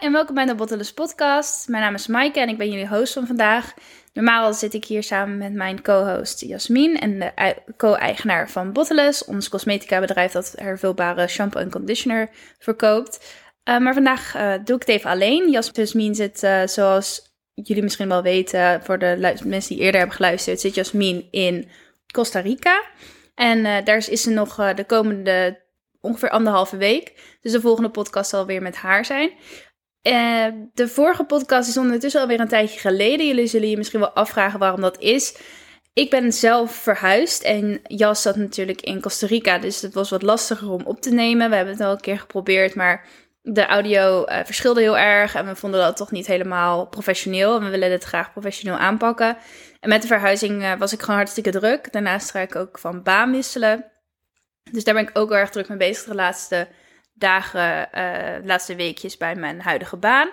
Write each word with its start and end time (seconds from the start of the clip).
En 0.00 0.12
welkom 0.12 0.34
bij 0.34 0.46
de 0.46 0.54
Bottleless 0.54 0.92
Podcast. 0.92 1.68
Mijn 1.68 1.82
naam 1.82 1.94
is 1.94 2.06
Maaike 2.06 2.40
en 2.40 2.48
ik 2.48 2.58
ben 2.58 2.70
jullie 2.70 2.88
host 2.88 3.12
van 3.12 3.26
vandaag. 3.26 3.74
Normaal 4.12 4.54
zit 4.54 4.74
ik 4.74 4.84
hier 4.84 5.02
samen 5.02 5.38
met 5.38 5.52
mijn 5.52 5.82
co-host 5.82 6.40
Jasmin 6.40 6.98
en 6.98 7.18
de 7.18 7.54
co-eigenaar 7.76 8.50
van 8.50 8.72
Bottleless, 8.72 9.24
ons 9.24 9.48
cosmetica 9.48 10.00
bedrijf 10.00 10.32
dat 10.32 10.52
hervulbare 10.56 11.26
shampoo 11.26 11.60
en 11.60 11.70
conditioner 11.70 12.30
verkoopt. 12.58 13.34
Uh, 13.64 13.78
maar 13.78 13.94
vandaag 13.94 14.36
uh, 14.36 14.52
doe 14.64 14.76
ik 14.76 14.86
het 14.86 14.88
even 14.88 15.10
alleen. 15.10 15.50
Jasmin 15.50 16.14
zit, 16.14 16.42
uh, 16.42 16.66
zoals 16.66 17.22
jullie 17.54 17.82
misschien 17.82 18.08
wel 18.08 18.22
weten, 18.22 18.82
voor 18.82 18.98
de 18.98 19.36
mensen 19.44 19.74
die 19.74 19.84
eerder 19.84 19.98
hebben 19.98 20.16
geluisterd, 20.16 20.60
zit 20.60 20.74
Jasmin 20.74 21.28
in 21.30 21.68
Costa 22.12 22.40
Rica. 22.40 22.82
En 23.34 23.84
daar 23.84 23.96
is 23.96 24.22
ze 24.22 24.30
nog 24.30 24.74
de 24.74 24.84
komende 24.84 25.62
ongeveer 26.04 26.30
anderhalve 26.30 26.76
week. 26.76 27.12
Dus 27.40 27.52
de 27.52 27.60
volgende 27.60 27.90
podcast 27.90 28.30
zal 28.30 28.46
weer 28.46 28.62
met 28.62 28.76
haar 28.76 29.04
zijn. 29.04 29.30
Uh, 30.06 30.46
de 30.74 30.88
vorige 30.88 31.24
podcast 31.24 31.68
is 31.68 31.76
ondertussen 31.76 32.20
alweer 32.20 32.40
een 32.40 32.48
tijdje 32.48 32.80
geleden. 32.80 33.26
Jullie 33.26 33.46
zullen 33.46 33.70
je 33.70 33.76
misschien 33.76 34.00
wel 34.00 34.10
afvragen 34.10 34.58
waarom 34.58 34.80
dat 34.80 35.00
is. 35.00 35.36
Ik 35.92 36.10
ben 36.10 36.32
zelf 36.32 36.74
verhuisd 36.74 37.42
en 37.42 37.80
Jas 37.82 38.22
zat 38.22 38.36
natuurlijk 38.36 38.80
in 38.80 39.00
Costa 39.00 39.26
Rica, 39.26 39.58
dus 39.58 39.82
het 39.82 39.94
was 39.94 40.10
wat 40.10 40.22
lastiger 40.22 40.70
om 40.70 40.82
op 40.84 41.00
te 41.00 41.10
nemen. 41.10 41.50
We 41.50 41.56
hebben 41.56 41.74
het 41.74 41.82
al 41.82 41.92
een 41.92 42.00
keer 42.00 42.18
geprobeerd, 42.18 42.74
maar 42.74 43.06
de 43.42 43.66
audio 43.66 44.24
uh, 44.26 44.38
verschilde 44.44 44.80
heel 44.80 44.98
erg 44.98 45.34
en 45.34 45.46
we 45.46 45.56
vonden 45.56 45.80
dat 45.80 45.96
toch 45.96 46.10
niet 46.10 46.26
helemaal 46.26 46.86
professioneel. 46.86 47.56
En 47.56 47.64
we 47.64 47.70
willen 47.70 47.90
dit 47.90 48.04
graag 48.04 48.32
professioneel 48.32 48.76
aanpakken. 48.76 49.36
En 49.80 49.88
met 49.88 50.02
de 50.02 50.08
verhuizing 50.08 50.62
uh, 50.62 50.72
was 50.78 50.92
ik 50.92 51.00
gewoon 51.00 51.16
hartstikke 51.16 51.50
druk. 51.50 51.92
Daarnaast 51.92 52.30
ga 52.30 52.40
ik 52.40 52.56
ook 52.56 52.78
van 52.78 53.02
baan 53.02 53.32
wisselen. 53.32 53.84
Dus 54.70 54.84
daar 54.84 54.94
ben 54.94 55.08
ik 55.08 55.18
ook 55.18 55.28
heel 55.28 55.38
erg 55.38 55.50
druk 55.50 55.68
mee 55.68 55.78
bezig 55.78 56.04
de 56.04 56.14
laatste 56.14 56.68
dagen, 57.14 57.88
de 58.42 58.46
laatste 58.46 58.74
weekjes 58.74 59.16
bij 59.16 59.34
mijn 59.34 59.60
huidige 59.60 59.96
baan. 59.96 60.30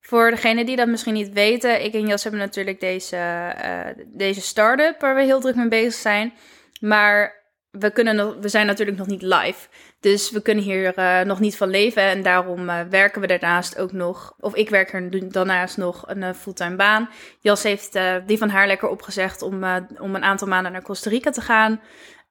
Voor 0.00 0.30
degenen 0.30 0.66
die 0.66 0.76
dat 0.76 0.88
misschien 0.88 1.14
niet 1.14 1.32
weten, 1.32 1.84
ik 1.84 1.94
en 1.94 2.06
Jas 2.06 2.22
hebben 2.22 2.40
natuurlijk 2.40 2.80
deze, 2.80 3.16
uh, 3.16 4.04
deze 4.06 4.40
start-up 4.40 5.00
waar 5.00 5.14
we 5.14 5.22
heel 5.22 5.40
druk 5.40 5.54
mee 5.54 5.68
bezig 5.68 6.00
zijn. 6.00 6.32
Maar 6.80 7.40
we, 7.70 7.90
kunnen 7.90 8.16
nog, 8.16 8.36
we 8.40 8.48
zijn 8.48 8.66
natuurlijk 8.66 8.98
nog 8.98 9.06
niet 9.06 9.22
live. 9.22 9.68
Dus 10.00 10.30
we 10.30 10.42
kunnen 10.42 10.64
hier 10.64 10.98
uh, 10.98 11.20
nog 11.20 11.40
niet 11.40 11.56
van 11.56 11.68
leven. 11.68 12.02
En 12.02 12.22
daarom 12.22 12.66
werken 12.90 13.20
we 13.20 13.26
daarnaast 13.26 13.78
ook 13.78 13.92
nog. 13.92 14.34
Of 14.40 14.54
ik 14.54 14.70
werk 14.70 14.92
er 14.92 15.32
daarnaast 15.32 15.76
nog 15.76 16.04
een 16.06 16.34
fulltime 16.34 16.76
baan. 16.76 17.10
Jas 17.40 17.62
heeft 17.62 17.98
die 18.26 18.38
van 18.38 18.48
haar 18.48 18.66
lekker 18.66 18.88
opgezegd 18.88 19.42
om, 19.42 19.64
om 19.98 20.14
een 20.14 20.24
aantal 20.24 20.48
maanden 20.48 20.72
naar 20.72 20.82
Costa 20.82 21.10
Rica 21.10 21.30
te 21.30 21.40
gaan 21.40 21.80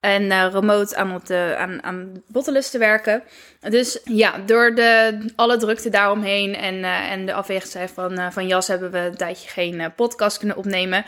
en 0.01 0.23
uh, 0.23 0.47
remote 0.51 0.95
aan, 0.95 1.11
het, 1.11 1.29
uh, 1.29 1.53
aan, 1.53 1.83
aan 1.83 2.23
te 2.71 2.77
werken. 2.77 3.23
Dus 3.59 4.01
ja, 4.03 4.37
door 4.45 4.75
de, 4.75 5.17
alle 5.35 5.57
drukte 5.57 5.89
daaromheen 5.89 6.55
en, 6.55 6.75
uh, 6.75 7.11
en 7.11 7.25
de 7.25 7.33
afwezigheid 7.33 7.91
van, 7.91 8.31
van 8.31 8.47
Jas 8.47 8.67
hebben 8.67 8.91
we 8.91 8.97
een 8.97 9.15
tijdje 9.15 9.49
geen 9.49 9.93
podcast 9.95 10.37
kunnen 10.37 10.57
opnemen. 10.57 11.05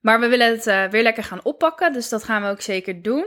Maar 0.00 0.20
we 0.20 0.28
willen 0.28 0.50
het 0.50 0.90
weer 0.90 1.02
lekker 1.02 1.24
gaan 1.24 1.40
oppakken, 1.42 1.92
dus 1.92 2.08
dat 2.08 2.24
gaan 2.24 2.42
we 2.42 2.48
ook 2.48 2.60
zeker 2.60 3.02
doen. 3.02 3.26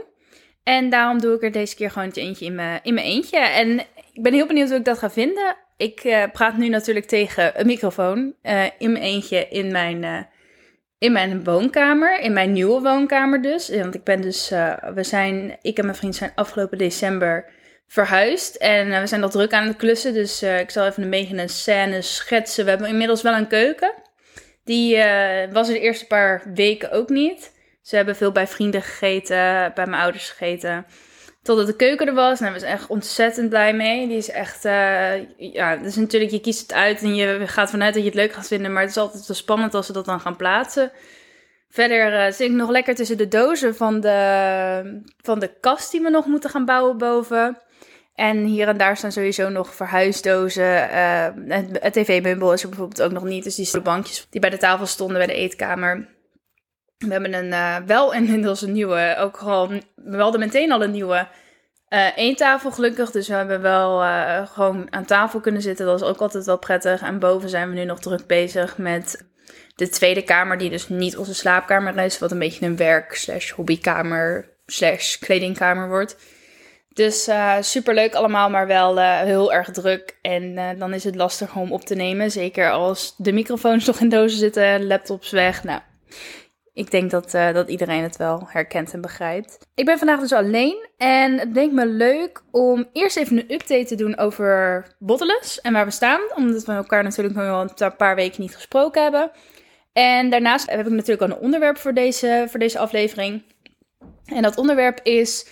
En 0.62 0.90
daarom 0.90 1.20
doe 1.20 1.34
ik 1.34 1.42
er 1.42 1.52
deze 1.52 1.76
keer 1.76 1.90
gewoon 1.90 2.10
eentje 2.10 2.44
in 2.44 2.54
mijn, 2.54 2.80
in 2.82 2.94
mijn 2.94 3.06
eentje. 3.06 3.38
En 3.38 3.78
ik 4.12 4.22
ben 4.22 4.32
heel 4.32 4.46
benieuwd 4.46 4.68
hoe 4.68 4.78
ik 4.78 4.84
dat 4.84 4.98
ga 4.98 5.10
vinden. 5.10 5.56
Ik 5.76 6.28
praat 6.32 6.56
nu 6.56 6.68
natuurlijk 6.68 7.06
tegen 7.06 7.60
een 7.60 7.66
microfoon 7.66 8.34
in 8.78 8.92
mijn 8.92 9.04
eentje 9.04 9.48
in 9.48 9.72
mijn 9.72 10.28
in 11.00 11.12
mijn 11.12 11.44
woonkamer, 11.44 12.20
in 12.20 12.32
mijn 12.32 12.52
nieuwe 12.52 12.80
woonkamer 12.80 13.42
dus. 13.42 13.68
Want 13.68 13.94
ik 13.94 14.04
ben 14.04 14.20
dus, 14.20 14.52
uh, 14.52 14.74
we 14.94 15.02
zijn, 15.02 15.58
ik 15.62 15.78
en 15.78 15.84
mijn 15.84 15.96
vriend 15.96 16.14
zijn 16.14 16.32
afgelopen 16.34 16.78
december 16.78 17.44
verhuisd. 17.86 18.54
En 18.54 18.88
uh, 18.88 19.00
we 19.00 19.06
zijn 19.06 19.22
al 19.22 19.30
druk 19.30 19.52
aan 19.52 19.66
het 19.66 19.76
klussen, 19.76 20.14
dus 20.14 20.42
uh, 20.42 20.60
ik 20.60 20.70
zal 20.70 20.86
even 20.86 21.02
een 21.02 21.10
beetje 21.10 21.36
een 21.36 21.48
scène 21.48 22.02
schetsen. 22.02 22.64
We 22.64 22.70
hebben 22.70 22.88
inmiddels 22.88 23.22
wel 23.22 23.34
een 23.34 23.46
keuken. 23.46 23.92
Die 24.64 24.96
was 25.52 25.68
er 25.68 25.74
de 25.74 25.80
eerste 25.80 26.06
paar 26.06 26.42
weken 26.54 26.90
ook 26.90 27.08
niet. 27.08 27.52
Ze 27.82 27.96
hebben 27.96 28.16
veel 28.16 28.32
bij 28.32 28.46
vrienden 28.46 28.82
gegeten, 28.82 29.72
bij 29.74 29.86
mijn 29.86 30.02
ouders 30.02 30.30
gegeten. 30.30 30.86
Totdat 31.42 31.66
de 31.66 31.76
keuken 31.76 32.06
er 32.06 32.14
was. 32.14 32.38
En 32.38 32.44
daar 32.44 32.52
was 32.52 32.62
echt 32.62 32.86
ontzettend 32.86 33.48
blij 33.48 33.74
mee. 33.74 34.08
Die 34.08 34.16
is 34.16 34.30
echt, 34.30 34.64
uh, 34.64 35.36
ja, 35.36 35.76
dus 35.76 35.96
natuurlijk, 35.96 36.32
je 36.32 36.40
kiest 36.40 36.60
het 36.60 36.72
uit 36.72 37.02
en 37.02 37.14
je 37.14 37.46
gaat 37.46 37.70
vanuit 37.70 37.94
dat 37.94 38.02
je 38.02 38.08
het 38.08 38.18
leuk 38.18 38.32
gaat 38.32 38.46
vinden. 38.46 38.72
Maar 38.72 38.82
het 38.82 38.90
is 38.90 38.96
altijd 38.96 39.24
zo 39.24 39.32
spannend 39.32 39.74
als 39.74 39.86
ze 39.86 39.92
dat 39.92 40.04
dan 40.04 40.20
gaan 40.20 40.36
plaatsen. 40.36 40.92
Verder 41.70 42.12
uh, 42.12 42.24
zit 42.24 42.40
ik 42.40 42.50
nog 42.50 42.70
lekker 42.70 42.94
tussen 42.94 43.16
de 43.16 43.28
dozen 43.28 43.76
van 43.76 44.00
de, 44.00 45.02
van 45.22 45.38
de 45.38 45.50
kast 45.60 45.90
die 45.90 46.00
we 46.00 46.10
nog 46.10 46.26
moeten 46.26 46.50
gaan 46.50 46.64
bouwen 46.64 46.98
boven. 46.98 47.58
En 48.14 48.44
hier 48.44 48.68
en 48.68 48.76
daar 48.76 48.96
staan 48.96 49.12
sowieso 49.12 49.48
nog 49.48 49.74
verhuisdozen. 49.74 50.90
Uh, 50.90 51.26
het, 51.80 51.92
tv-meubel 51.92 52.52
is 52.52 52.62
er 52.62 52.68
bijvoorbeeld 52.68 53.02
ook 53.02 53.12
nog 53.12 53.24
niet. 53.24 53.44
Dus 53.44 53.54
die 53.54 53.80
bankjes 53.80 54.26
die 54.30 54.40
bij 54.40 54.50
de 54.50 54.56
tafel 54.56 54.86
stonden 54.86 55.16
bij 55.16 55.26
de 55.26 55.32
eetkamer. 55.32 56.08
We 57.06 57.12
hebben 57.12 57.34
een, 57.34 57.46
uh, 57.46 57.76
wel 57.86 58.12
inmiddels 58.20 58.62
een 58.62 58.72
nieuwe, 58.72 59.16
ook 59.18 59.36
gewoon, 59.36 59.82
we 59.94 60.16
hadden 60.16 60.40
meteen 60.40 60.72
al 60.72 60.82
een 60.82 60.90
nieuwe 60.90 61.28
uh, 61.88 62.16
eettafel 62.16 62.70
gelukkig. 62.70 63.10
Dus 63.10 63.28
we 63.28 63.34
hebben 63.34 63.60
wel 63.60 64.02
uh, 64.02 64.46
gewoon 64.46 64.86
aan 64.90 65.04
tafel 65.04 65.40
kunnen 65.40 65.62
zitten. 65.62 65.86
Dat 65.86 66.00
is 66.00 66.06
ook 66.06 66.20
altijd 66.20 66.44
wel 66.44 66.58
prettig. 66.58 67.02
En 67.02 67.18
boven 67.18 67.48
zijn 67.48 67.68
we 67.68 67.74
nu 67.74 67.84
nog 67.84 67.98
druk 67.98 68.26
bezig 68.26 68.78
met 68.78 69.26
de 69.74 69.88
tweede 69.88 70.22
kamer, 70.22 70.58
die 70.58 70.70
dus 70.70 70.88
niet 70.88 71.16
onze 71.16 71.34
slaapkamer 71.34 71.98
is. 71.98 72.18
Wat 72.18 72.30
een 72.30 72.38
beetje 72.38 72.66
een 72.66 72.76
werk 72.76 73.14
slash 73.14 73.50
hobbykamer 73.50 74.48
slash 74.66 75.16
kledingkamer 75.16 75.88
wordt. 75.88 76.16
Dus 76.92 77.30
super 77.60 77.94
leuk 77.94 78.14
allemaal, 78.14 78.50
maar 78.50 78.66
wel 78.66 78.98
heel 79.24 79.52
erg 79.52 79.70
druk. 79.70 80.18
En 80.22 80.54
dan 80.78 80.94
is 80.94 81.04
het 81.04 81.14
lastig 81.14 81.56
om 81.56 81.72
op 81.72 81.84
te 81.84 81.94
nemen. 81.94 82.30
Zeker 82.30 82.70
als 82.70 83.14
de 83.16 83.32
microfoons 83.32 83.86
nog 83.86 84.00
in 84.00 84.08
dozen 84.08 84.38
zitten, 84.38 84.86
laptops 84.86 85.30
weg. 85.30 85.64
Nou, 85.64 85.80
ik 86.80 86.90
denk 86.90 87.10
dat, 87.10 87.34
uh, 87.34 87.52
dat 87.52 87.68
iedereen 87.68 88.02
het 88.02 88.16
wel 88.16 88.42
herkent 88.46 88.92
en 88.92 89.00
begrijpt. 89.00 89.58
Ik 89.74 89.84
ben 89.84 89.98
vandaag 89.98 90.20
dus 90.20 90.32
alleen 90.32 90.88
en 90.96 91.38
het 91.38 91.48
leek 91.52 91.72
me 91.72 91.86
leuk 91.86 92.42
om 92.50 92.88
eerst 92.92 93.16
even 93.16 93.38
een 93.38 93.52
update 93.52 93.84
te 93.84 93.94
doen 93.94 94.18
over 94.18 94.86
Bottleless 94.98 95.60
en 95.60 95.72
waar 95.72 95.84
we 95.84 95.90
staan. 95.90 96.20
Omdat 96.34 96.64
we 96.64 96.72
elkaar 96.72 97.02
natuurlijk 97.02 97.36
nog 97.36 97.44
wel 97.44 97.88
een 97.88 97.96
paar 97.96 98.14
weken 98.14 98.40
niet 98.40 98.54
gesproken 98.54 99.02
hebben. 99.02 99.30
En 99.92 100.30
daarnaast 100.30 100.70
heb 100.70 100.86
ik 100.86 100.92
natuurlijk 100.92 101.30
al 101.30 101.36
een 101.36 101.42
onderwerp 101.42 101.78
voor 101.78 101.94
deze, 101.94 102.46
voor 102.48 102.60
deze 102.60 102.78
aflevering. 102.78 103.42
En 104.24 104.42
dat 104.42 104.58
onderwerp 104.58 105.00
is 105.02 105.48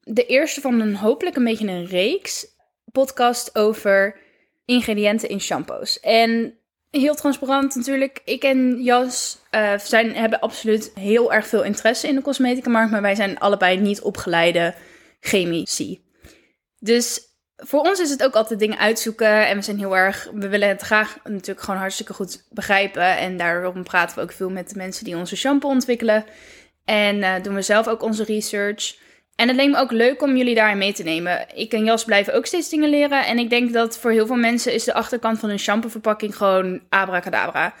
de 0.00 0.26
eerste 0.26 0.60
van 0.60 0.80
een 0.80 0.96
hopelijk 0.96 1.36
een 1.36 1.44
beetje 1.44 1.68
een 1.68 1.86
reeks 1.86 2.46
podcast 2.92 3.58
over 3.58 4.16
ingrediënten 4.64 5.28
in 5.28 5.40
shampoos. 5.40 6.00
En 6.00 6.58
heel 7.00 7.14
transparant 7.14 7.74
natuurlijk. 7.74 8.20
Ik 8.24 8.42
en 8.42 8.82
Jas 8.82 9.38
uh, 9.50 9.78
zijn, 9.78 10.14
hebben 10.14 10.40
absoluut 10.40 10.90
heel 10.94 11.32
erg 11.32 11.46
veel 11.46 11.62
interesse 11.62 12.08
in 12.08 12.14
de 12.14 12.22
cosmetica 12.22 12.70
markt, 12.70 12.90
maar 12.90 13.02
wij 13.02 13.14
zijn 13.14 13.38
allebei 13.38 13.80
niet 13.80 14.00
opgeleide 14.00 14.74
chemici. 15.20 16.04
Dus 16.78 17.20
voor 17.56 17.80
ons 17.80 18.00
is 18.00 18.10
het 18.10 18.24
ook 18.24 18.34
altijd 18.34 18.58
dingen 18.58 18.78
uitzoeken 18.78 19.48
en 19.48 19.56
we 19.56 19.62
zijn 19.62 19.78
heel 19.78 19.96
erg, 19.96 20.28
we 20.34 20.48
willen 20.48 20.68
het 20.68 20.82
graag 20.82 21.18
natuurlijk 21.24 21.60
gewoon 21.60 21.80
hartstikke 21.80 22.14
goed 22.14 22.44
begrijpen 22.50 23.16
en 23.16 23.36
daarom 23.36 23.82
praten 23.82 24.16
we 24.16 24.22
ook 24.22 24.32
veel 24.32 24.50
met 24.50 24.68
de 24.68 24.76
mensen 24.76 25.04
die 25.04 25.16
onze 25.16 25.36
shampoo 25.36 25.68
ontwikkelen 25.68 26.24
en 26.84 27.16
uh, 27.16 27.34
doen 27.42 27.54
we 27.54 27.62
zelf 27.62 27.88
ook 27.88 28.02
onze 28.02 28.24
research. 28.24 29.00
En 29.42 29.48
het 29.48 29.56
leek 29.56 29.70
me 29.70 29.76
ook 29.76 29.90
leuk 29.90 30.22
om 30.22 30.36
jullie 30.36 30.54
daarin 30.54 30.78
mee 30.78 30.92
te 30.92 31.02
nemen. 31.02 31.46
Ik 31.54 31.72
en 31.72 31.84
Jas 31.84 32.04
blijven 32.04 32.34
ook 32.34 32.46
steeds 32.46 32.68
dingen 32.68 32.90
leren. 32.90 33.26
En 33.26 33.38
ik 33.38 33.50
denk 33.50 33.72
dat 33.72 33.98
voor 33.98 34.10
heel 34.10 34.26
veel 34.26 34.36
mensen 34.36 34.72
is 34.72 34.84
de 34.84 34.94
achterkant 34.94 35.38
van 35.38 35.50
een 35.50 35.58
shampooverpakking 35.58 36.36
gewoon 36.36 36.80
abracadabra. 36.88 37.74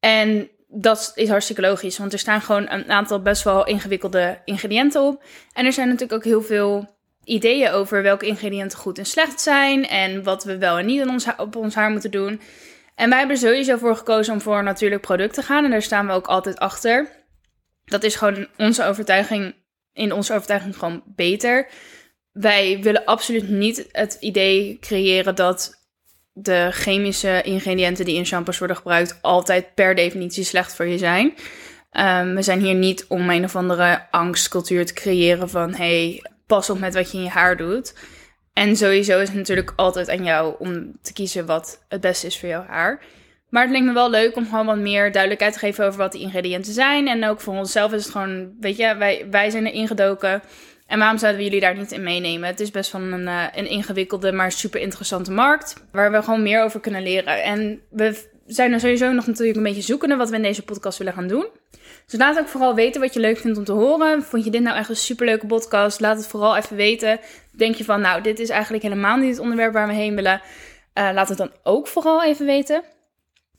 En 0.00 0.48
dat 0.68 1.12
is 1.14 1.28
hartstikke 1.28 1.62
logisch, 1.62 1.98
want 1.98 2.12
er 2.12 2.18
staan 2.18 2.40
gewoon 2.40 2.70
een 2.70 2.90
aantal 2.90 3.22
best 3.22 3.42
wel 3.42 3.66
ingewikkelde 3.66 4.38
ingrediënten 4.44 5.02
op. 5.02 5.24
En 5.52 5.66
er 5.66 5.72
zijn 5.72 5.86
natuurlijk 5.86 6.12
ook 6.12 6.24
heel 6.24 6.42
veel 6.42 6.96
ideeën 7.24 7.70
over 7.70 8.02
welke 8.02 8.26
ingrediënten 8.26 8.78
goed 8.78 8.98
en 8.98 9.06
slecht 9.06 9.40
zijn. 9.40 9.88
En 9.88 10.22
wat 10.22 10.44
we 10.44 10.58
wel 10.58 10.78
en 10.78 10.86
niet 10.86 11.06
ons, 11.06 11.26
op 11.36 11.56
ons 11.56 11.74
haar 11.74 11.90
moeten 11.90 12.10
doen. 12.10 12.40
En 12.94 13.08
wij 13.08 13.18
hebben 13.18 13.36
er 13.36 13.42
sowieso 13.42 13.76
voor 13.76 13.96
gekozen 13.96 14.32
om 14.32 14.40
voor 14.40 14.58
een 14.58 14.64
natuurlijk 14.64 15.02
product 15.02 15.34
te 15.34 15.42
gaan. 15.42 15.64
En 15.64 15.70
daar 15.70 15.82
staan 15.82 16.06
we 16.06 16.12
ook 16.12 16.26
altijd 16.26 16.58
achter. 16.58 17.08
Dat 17.84 18.02
is 18.02 18.14
gewoon 18.14 18.46
onze 18.56 18.84
overtuiging 18.84 19.54
in 19.94 20.12
onze 20.12 20.34
overtuiging 20.34 20.76
gewoon 20.76 21.02
beter. 21.06 21.68
Wij 22.32 22.78
willen 22.82 23.04
absoluut 23.04 23.48
niet 23.48 23.88
het 23.92 24.16
idee 24.20 24.78
creëren 24.80 25.34
dat 25.34 25.82
de 26.32 26.68
chemische 26.70 27.42
ingrediënten 27.42 28.04
die 28.04 28.16
in 28.16 28.26
shampoos 28.26 28.58
worden 28.58 28.76
gebruikt 28.76 29.18
altijd 29.20 29.74
per 29.74 29.94
definitie 29.94 30.44
slecht 30.44 30.74
voor 30.74 30.86
je 30.86 30.98
zijn. 30.98 31.34
Um, 31.92 32.34
we 32.34 32.42
zijn 32.42 32.60
hier 32.60 32.74
niet 32.74 33.04
om 33.08 33.30
een 33.30 33.44
of 33.44 33.56
andere 33.56 34.06
angstcultuur 34.10 34.86
te 34.86 34.92
creëren 34.92 35.50
van 35.50 35.74
hey, 35.74 36.24
pas 36.46 36.70
op 36.70 36.78
met 36.78 36.94
wat 36.94 37.10
je 37.10 37.18
in 37.18 37.24
je 37.24 37.30
haar 37.30 37.56
doet. 37.56 37.94
En 38.52 38.76
sowieso 38.76 39.20
is 39.20 39.28
het 39.28 39.36
natuurlijk 39.36 39.72
altijd 39.76 40.08
aan 40.08 40.24
jou 40.24 40.54
om 40.58 40.98
te 41.02 41.12
kiezen 41.12 41.46
wat 41.46 41.84
het 41.88 42.00
beste 42.00 42.26
is 42.26 42.38
voor 42.38 42.48
jouw 42.48 42.64
haar. 42.68 43.02
Maar 43.54 43.62
het 43.62 43.72
lijkt 43.72 43.86
me 43.86 43.92
wel 43.92 44.10
leuk 44.10 44.36
om 44.36 44.44
gewoon 44.44 44.66
wat 44.66 44.76
meer 44.76 45.12
duidelijkheid 45.12 45.52
te 45.52 45.58
geven 45.58 45.86
over 45.86 45.98
wat 45.98 46.12
die 46.12 46.20
ingrediënten 46.20 46.72
zijn. 46.72 47.08
En 47.08 47.24
ook 47.24 47.40
voor 47.40 47.54
onszelf 47.54 47.92
is 47.92 48.02
het 48.02 48.12
gewoon, 48.12 48.52
weet 48.60 48.76
je, 48.76 48.96
wij, 48.96 49.26
wij 49.30 49.50
zijn 49.50 49.66
er 49.66 49.72
ingedoken. 49.72 50.42
En 50.86 50.98
waarom 50.98 51.18
zouden 51.18 51.40
we 51.40 51.46
jullie 51.46 51.60
daar 51.60 51.76
niet 51.76 51.92
in 51.92 52.02
meenemen? 52.02 52.48
Het 52.48 52.60
is 52.60 52.70
best 52.70 52.92
wel 52.92 53.02
een, 53.02 53.20
uh, 53.20 53.44
een 53.54 53.68
ingewikkelde, 53.68 54.32
maar 54.32 54.52
super 54.52 54.80
interessante 54.80 55.32
markt. 55.32 55.74
Waar 55.92 56.12
we 56.12 56.22
gewoon 56.22 56.42
meer 56.42 56.62
over 56.62 56.80
kunnen 56.80 57.02
leren. 57.02 57.42
En 57.42 57.80
we 57.90 58.28
zijn 58.46 58.72
er 58.72 58.80
sowieso 58.80 59.12
nog 59.12 59.26
natuurlijk 59.26 59.56
een 59.56 59.62
beetje 59.62 59.82
zoekende 59.82 60.16
wat 60.16 60.30
we 60.30 60.36
in 60.36 60.42
deze 60.42 60.62
podcast 60.62 60.98
willen 60.98 61.12
gaan 61.12 61.28
doen. 61.28 61.46
Dus 62.06 62.18
laat 62.18 62.38
ook 62.38 62.48
vooral 62.48 62.74
weten 62.74 63.00
wat 63.00 63.14
je 63.14 63.20
leuk 63.20 63.38
vindt 63.38 63.58
om 63.58 63.64
te 63.64 63.72
horen. 63.72 64.22
Vond 64.22 64.44
je 64.44 64.50
dit 64.50 64.62
nou 64.62 64.76
echt 64.76 64.88
een 64.88 64.96
superleuke 64.96 65.46
podcast? 65.46 66.00
Laat 66.00 66.16
het 66.16 66.26
vooral 66.26 66.56
even 66.56 66.76
weten. 66.76 67.20
Denk 67.50 67.74
je 67.74 67.84
van, 67.84 68.00
nou, 68.00 68.22
dit 68.22 68.38
is 68.38 68.48
eigenlijk 68.48 68.82
helemaal 68.82 69.16
niet 69.16 69.30
het 69.30 69.38
onderwerp 69.38 69.72
waar 69.72 69.86
we 69.86 69.94
heen 69.94 70.14
willen. 70.14 70.40
Uh, 70.94 71.10
laat 71.12 71.28
het 71.28 71.38
dan 71.38 71.52
ook 71.62 71.86
vooral 71.86 72.24
even 72.24 72.46
weten. 72.46 72.82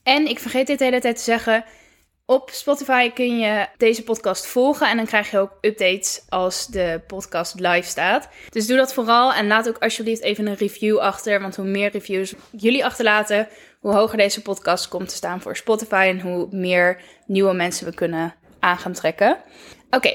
En 0.05 0.27
ik 0.27 0.39
vergeet 0.39 0.67
dit 0.67 0.79
de 0.79 0.85
hele 0.85 0.99
tijd 0.99 1.15
te 1.15 1.23
zeggen. 1.23 1.65
Op 2.25 2.49
Spotify 2.49 3.11
kun 3.11 3.39
je 3.39 3.67
deze 3.77 4.03
podcast 4.03 4.45
volgen 4.45 4.89
en 4.89 4.97
dan 4.97 5.05
krijg 5.05 5.31
je 5.31 5.39
ook 5.39 5.57
updates 5.61 6.25
als 6.29 6.67
de 6.67 7.01
podcast 7.07 7.59
live 7.59 7.89
staat. 7.89 8.29
Dus 8.49 8.67
doe 8.67 8.77
dat 8.77 8.93
vooral 8.93 9.33
en 9.33 9.47
laat 9.47 9.67
ook 9.67 9.77
alsjeblieft 9.77 10.21
even 10.21 10.47
een 10.47 10.55
review 10.55 10.97
achter, 10.97 11.41
want 11.41 11.55
hoe 11.55 11.65
meer 11.65 11.91
reviews 11.91 12.33
jullie 12.51 12.85
achterlaten, 12.85 13.47
hoe 13.79 13.93
hoger 13.93 14.17
deze 14.17 14.41
podcast 14.41 14.87
komt 14.87 15.09
te 15.09 15.15
staan 15.15 15.41
voor 15.41 15.55
Spotify 15.55 16.05
en 16.09 16.21
hoe 16.21 16.47
meer 16.51 17.01
nieuwe 17.25 17.53
mensen 17.53 17.85
we 17.85 17.93
kunnen 17.93 18.35
aan 18.59 18.77
gaan 18.77 18.93
trekken. 18.93 19.37
Oké, 19.89 20.13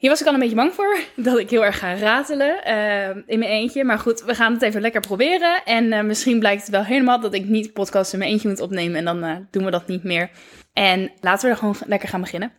hier 0.00 0.10
was 0.10 0.20
ik 0.20 0.26
al 0.26 0.32
een 0.32 0.40
beetje 0.40 0.54
bang 0.54 0.72
voor, 0.72 0.98
dat 1.16 1.38
ik 1.38 1.50
heel 1.50 1.64
erg 1.64 1.78
ga 1.78 1.94
ratelen 1.94 2.60
uh, 2.66 3.08
in 3.26 3.38
mijn 3.38 3.50
eentje. 3.50 3.84
Maar 3.84 3.98
goed, 3.98 4.22
we 4.22 4.34
gaan 4.34 4.52
het 4.52 4.62
even 4.62 4.80
lekker 4.80 5.00
proberen. 5.00 5.64
En 5.64 5.92
uh, 5.92 6.00
misschien 6.00 6.38
blijkt 6.38 6.62
het 6.62 6.70
wel 6.70 6.84
helemaal 6.84 7.20
dat 7.20 7.34
ik 7.34 7.44
niet 7.44 7.72
podcast 7.72 8.12
in 8.12 8.18
mijn 8.18 8.30
eentje 8.30 8.48
moet 8.48 8.60
opnemen. 8.60 8.96
En 8.96 9.04
dan 9.04 9.24
uh, 9.24 9.36
doen 9.50 9.64
we 9.64 9.70
dat 9.70 9.86
niet 9.86 10.04
meer. 10.04 10.30
En 10.72 11.12
laten 11.20 11.44
we 11.44 11.52
er 11.52 11.58
gewoon 11.58 11.76
lekker 11.86 12.08
gaan 12.08 12.20
beginnen. 12.20 12.52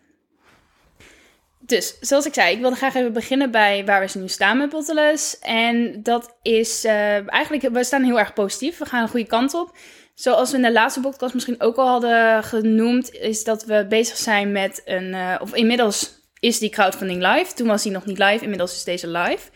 Dus, 1.60 1.98
zoals 2.00 2.26
ik 2.26 2.34
zei, 2.34 2.56
ik 2.56 2.62
wilde 2.62 2.76
graag 2.76 2.96
even 2.96 3.14
beginnen 3.14 3.52
bij 3.52 3.86
waar 3.86 4.08
we 4.08 4.20
nu 4.20 4.28
staan 4.28 4.58
met 4.58 4.70
Bottles. 4.70 5.40
En 5.40 6.04
dat 6.04 6.38
is 6.42 6.86
eigenlijk, 6.86 7.70
we 7.74 7.84
staan 7.84 8.04
heel 8.04 8.20
erg 8.20 8.34
positief. 8.34 8.78
We 8.78 8.86
gaan 8.86 9.02
een 9.02 9.10
goede 9.10 9.28
kant 9.28 9.54
op. 9.54 9.78
Zoals 10.14 10.52
we 10.52 10.58
in 10.58 10.64
de 10.64 10.72
laatste 10.72 11.00
podcast 11.00 11.34
misschien 11.34 11.62
ook 11.62 11.76
al 11.76 11.88
hadden 11.88 12.44
genoemd, 12.44 13.14
is 13.14 13.44
dat 13.44 13.66
we 13.66 13.86
bezig 13.90 14.18
zijn 14.18 14.52
met 14.52 14.82
een, 14.86 15.16
of 15.40 15.56
inmiddels 15.56 16.21
is 16.42 16.60
die 16.60 16.70
crowdfunding 16.70 17.22
live. 17.22 17.54
Toen 17.54 17.68
was 17.68 17.84
die 17.84 17.92
nog 17.92 18.06
niet 18.06 18.18
live, 18.18 18.44
inmiddels 18.44 18.76
is 18.76 18.84
deze 18.84 19.08
live. 19.08 19.50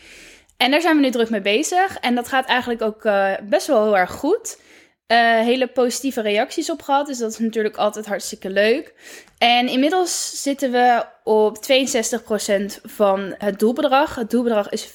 En 0.57 0.71
daar 0.71 0.81
zijn 0.81 0.95
we 0.95 1.01
nu 1.01 1.11
druk 1.11 1.29
mee 1.29 1.41
bezig. 1.41 1.97
En 1.97 2.15
dat 2.15 2.27
gaat 2.27 2.45
eigenlijk 2.45 2.81
ook 2.81 3.05
uh, 3.05 3.33
best 3.43 3.67
wel 3.67 3.83
heel 3.83 3.97
erg 3.97 4.11
goed. 4.11 4.59
Uh, 5.07 5.39
hele 5.39 5.67
positieve 5.67 6.21
reacties 6.21 6.69
op 6.69 6.81
gehad. 6.81 7.07
Dus 7.07 7.17
dat 7.17 7.31
is 7.31 7.37
natuurlijk 7.37 7.75
altijd 7.75 8.05
hartstikke 8.05 8.49
leuk. 8.49 8.93
En 9.37 9.67
inmiddels 9.67 10.41
zitten 10.41 10.71
we 10.71 11.05
op 11.23 11.57
62% 11.57 12.81
van 12.81 13.35
het 13.37 13.59
doelbedrag. 13.59 14.15
Het 14.15 14.29
doelbedrag 14.29 14.69
is 14.69 14.87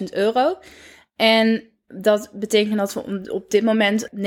15.000 0.00 0.04
euro. 0.10 0.58
En 1.16 1.68
dat 1.86 2.30
betekent 2.32 2.78
dat 2.78 2.94
we 2.94 3.32
op 3.32 3.50
dit 3.50 3.62
moment 3.62 4.08
9.379 4.16 4.20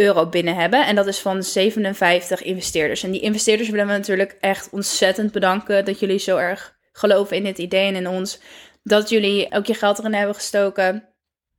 euro 0.00 0.26
binnen 0.26 0.54
hebben. 0.54 0.86
En 0.86 0.94
dat 0.94 1.06
is 1.06 1.18
van 1.18 1.42
57 1.42 2.42
investeerders. 2.42 3.02
En 3.02 3.10
die 3.10 3.20
investeerders 3.20 3.68
willen 3.68 3.86
we 3.86 3.92
natuurlijk 3.92 4.36
echt 4.40 4.68
ontzettend 4.70 5.32
bedanken 5.32 5.84
dat 5.84 6.00
jullie 6.00 6.18
zo 6.18 6.36
erg 6.36 6.76
geloven 6.92 7.36
in 7.36 7.44
dit 7.44 7.58
idee 7.58 7.86
en 7.86 7.94
in 7.94 8.08
ons. 8.08 8.40
Dat 8.82 9.08
jullie 9.08 9.52
ook 9.54 9.66
je 9.66 9.74
geld 9.74 9.98
erin 9.98 10.14
hebben 10.14 10.34
gestoken. 10.34 11.08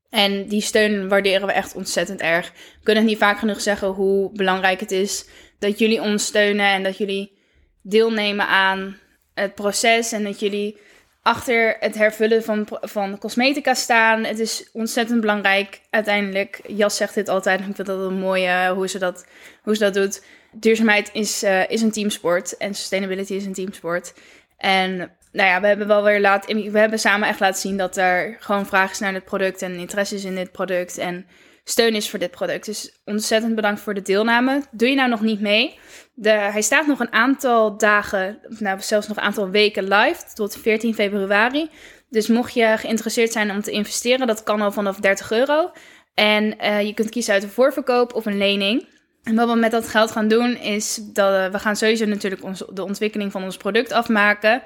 En 0.10 0.48
die 0.48 0.62
steun 0.62 1.10
waarderen 1.10 1.48
we 1.48 1.54
echt 1.54 1.76
ontzettend 1.76 2.22
erg. 2.22 2.52
We 2.52 2.84
kunnen 2.84 3.06
niet 3.06 3.18
vaak 3.18 3.40
genoeg 3.40 3.62
zeggen 3.62 3.88
hoe 3.88 4.32
belangrijk 4.32 4.80
het 4.80 4.92
is 4.92 5.26
dat 5.60 5.80
jullie 5.80 6.02
ons 6.02 6.26
steunen 6.26 6.66
en 6.66 6.84
dat 6.84 6.98
jullie 6.98 7.40
deelnemen 7.82 8.48
aan 8.48 9.00
het 9.34 9.56
proces 9.56 10.12
en 10.12 10.24
dat 10.24 10.40
jullie 10.40 10.78
achter 11.22 11.76
het 11.80 11.96
hervullen 11.96 12.44
van, 12.44 12.68
van 12.70 13.18
cosmetica 13.18 13.74
staan. 13.74 14.24
Het 14.24 14.40
is 14.40 14.70
ontzettend 14.74 15.22
belangrijk. 15.22 15.82
Uiteindelijk, 15.90 16.62
Jas 16.68 16.98
zegt 16.98 17.14
dit 17.14 17.30
altijd. 17.30 17.60
Ik 17.60 17.66
vind 17.76 17.88
dat 17.88 18.00
een 18.00 18.20
mooie 18.20 18.72
hoe 18.76 18.88
ze 18.88 19.00
dat, 19.00 19.26
hoe 19.64 19.76
ze 19.76 19.84
dat 19.84 19.94
doet. 19.94 20.24
Duurzaamheid 20.52 21.10
is, 21.14 21.44
uh, 21.44 21.70
is 21.70 21.82
een 21.82 21.92
teamsport. 21.92 22.58
En 22.58 22.74
sustainability 22.76 23.34
is 23.34 23.46
een 23.46 23.54
teamsport. 23.54 24.14
En 24.58 24.98
nou 25.32 25.50
ja, 25.50 25.62
we 25.62 25.68
hebben 25.68 25.88
wel 25.88 26.04
weer 26.04 26.22
laat, 26.22 26.46
we 26.46 26.80
hebben 26.80 27.00
samen 27.00 27.28
echt 27.28 27.40
laten 27.40 27.62
zien 27.62 27.78
dat 27.78 27.98
er 27.98 28.38
gewoon 28.40 28.66
vraag 28.66 28.92
is 28.92 29.00
naar 29.00 29.14
dit 29.14 29.26
product 29.26 29.62
en 29.62 29.76
interesse 29.76 30.16
is 30.16 30.24
in 30.24 30.36
dit 30.36 30.52
product. 30.52 30.98
En 30.98 31.26
steun 31.64 31.96
is 31.96 32.10
voor 32.10 32.20
dit 32.20 32.32
product. 32.32 32.66
Dus 32.66 33.00
ontzettend 33.06 33.56
bedankt 33.56 33.82
voor 33.82 33.94
de 33.94 34.02
deelname. 34.02 34.64
Doe 34.72 34.90
je 34.90 34.96
nou 34.96 35.10
nog 35.10 35.22
niet 35.22 35.42
mee? 35.42 35.80
De, 36.14 36.30
hij 36.30 36.62
staat 36.62 36.88
nog 36.88 37.00
een 37.00 37.14
aantal 37.14 37.78
dagen, 37.78 38.40
nou 38.48 38.82
zelfs 38.82 39.08
nog 39.08 39.18
een 39.18 39.24
aantal 39.24 39.50
weken 39.50 39.88
live 39.88 40.24
tot 40.34 40.58
14 40.58 40.94
februari. 40.94 41.70
Dus 42.10 42.28
mocht 42.28 42.54
je 42.54 42.76
geïnteresseerd 42.78 43.32
zijn 43.32 43.52
om 43.52 43.62
te 43.62 43.72
investeren, 43.72 44.28
dat 44.28 44.44
kan 44.44 44.62
al 44.62 44.72
vanaf 44.72 44.98
30 44.98 45.32
euro. 45.32 45.72
En 46.14 46.56
uh, 46.62 46.82
je 46.82 46.94
kunt 46.94 47.10
kiezen 47.10 47.34
uit 47.34 47.44
een 47.44 47.50
voorverkoop 47.50 48.14
of 48.14 48.26
een 48.26 48.38
lening. 48.38 48.88
En 49.24 49.36
wat 49.36 49.50
we 49.50 49.56
met 49.56 49.72
dat 49.72 49.88
geld 49.88 50.12
gaan 50.12 50.28
doen, 50.28 50.58
is 50.58 51.00
dat 51.14 51.34
uh, 51.34 51.48
we 51.48 51.60
gaan 51.60 51.76
sowieso 51.76 52.06
natuurlijk 52.06 52.42
de 52.76 52.84
ontwikkeling 52.84 53.32
van 53.32 53.44
ons 53.44 53.58
product 53.58 53.92
afmaken. 53.92 54.62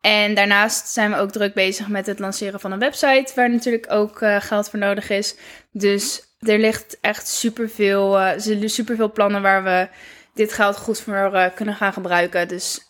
En 0.00 0.34
daarnaast 0.34 0.88
zijn 0.88 1.10
we 1.10 1.16
ook 1.16 1.30
druk 1.30 1.54
bezig 1.54 1.88
met 1.88 2.06
het 2.06 2.18
lanceren 2.18 2.60
van 2.60 2.72
een 2.72 2.78
website, 2.78 3.32
waar 3.34 3.50
natuurlijk 3.50 3.92
ook 3.92 4.20
uh, 4.20 4.40
geld 4.40 4.70
voor 4.70 4.78
nodig 4.78 5.10
is. 5.10 5.36
Dus 5.72 6.22
er 6.38 6.58
ligt 6.58 6.98
echt 7.00 7.28
superveel, 7.28 8.18
uh, 8.20 8.32
superveel 8.66 9.12
plannen 9.12 9.42
waar 9.42 9.64
we 9.64 9.88
dit 10.34 10.52
geld 10.52 10.76
goed 10.76 11.00
voor 11.00 11.30
uh, 11.32 11.46
kunnen 11.54 11.74
gaan 11.74 11.92
gebruiken. 11.92 12.48
Dus 12.48 12.80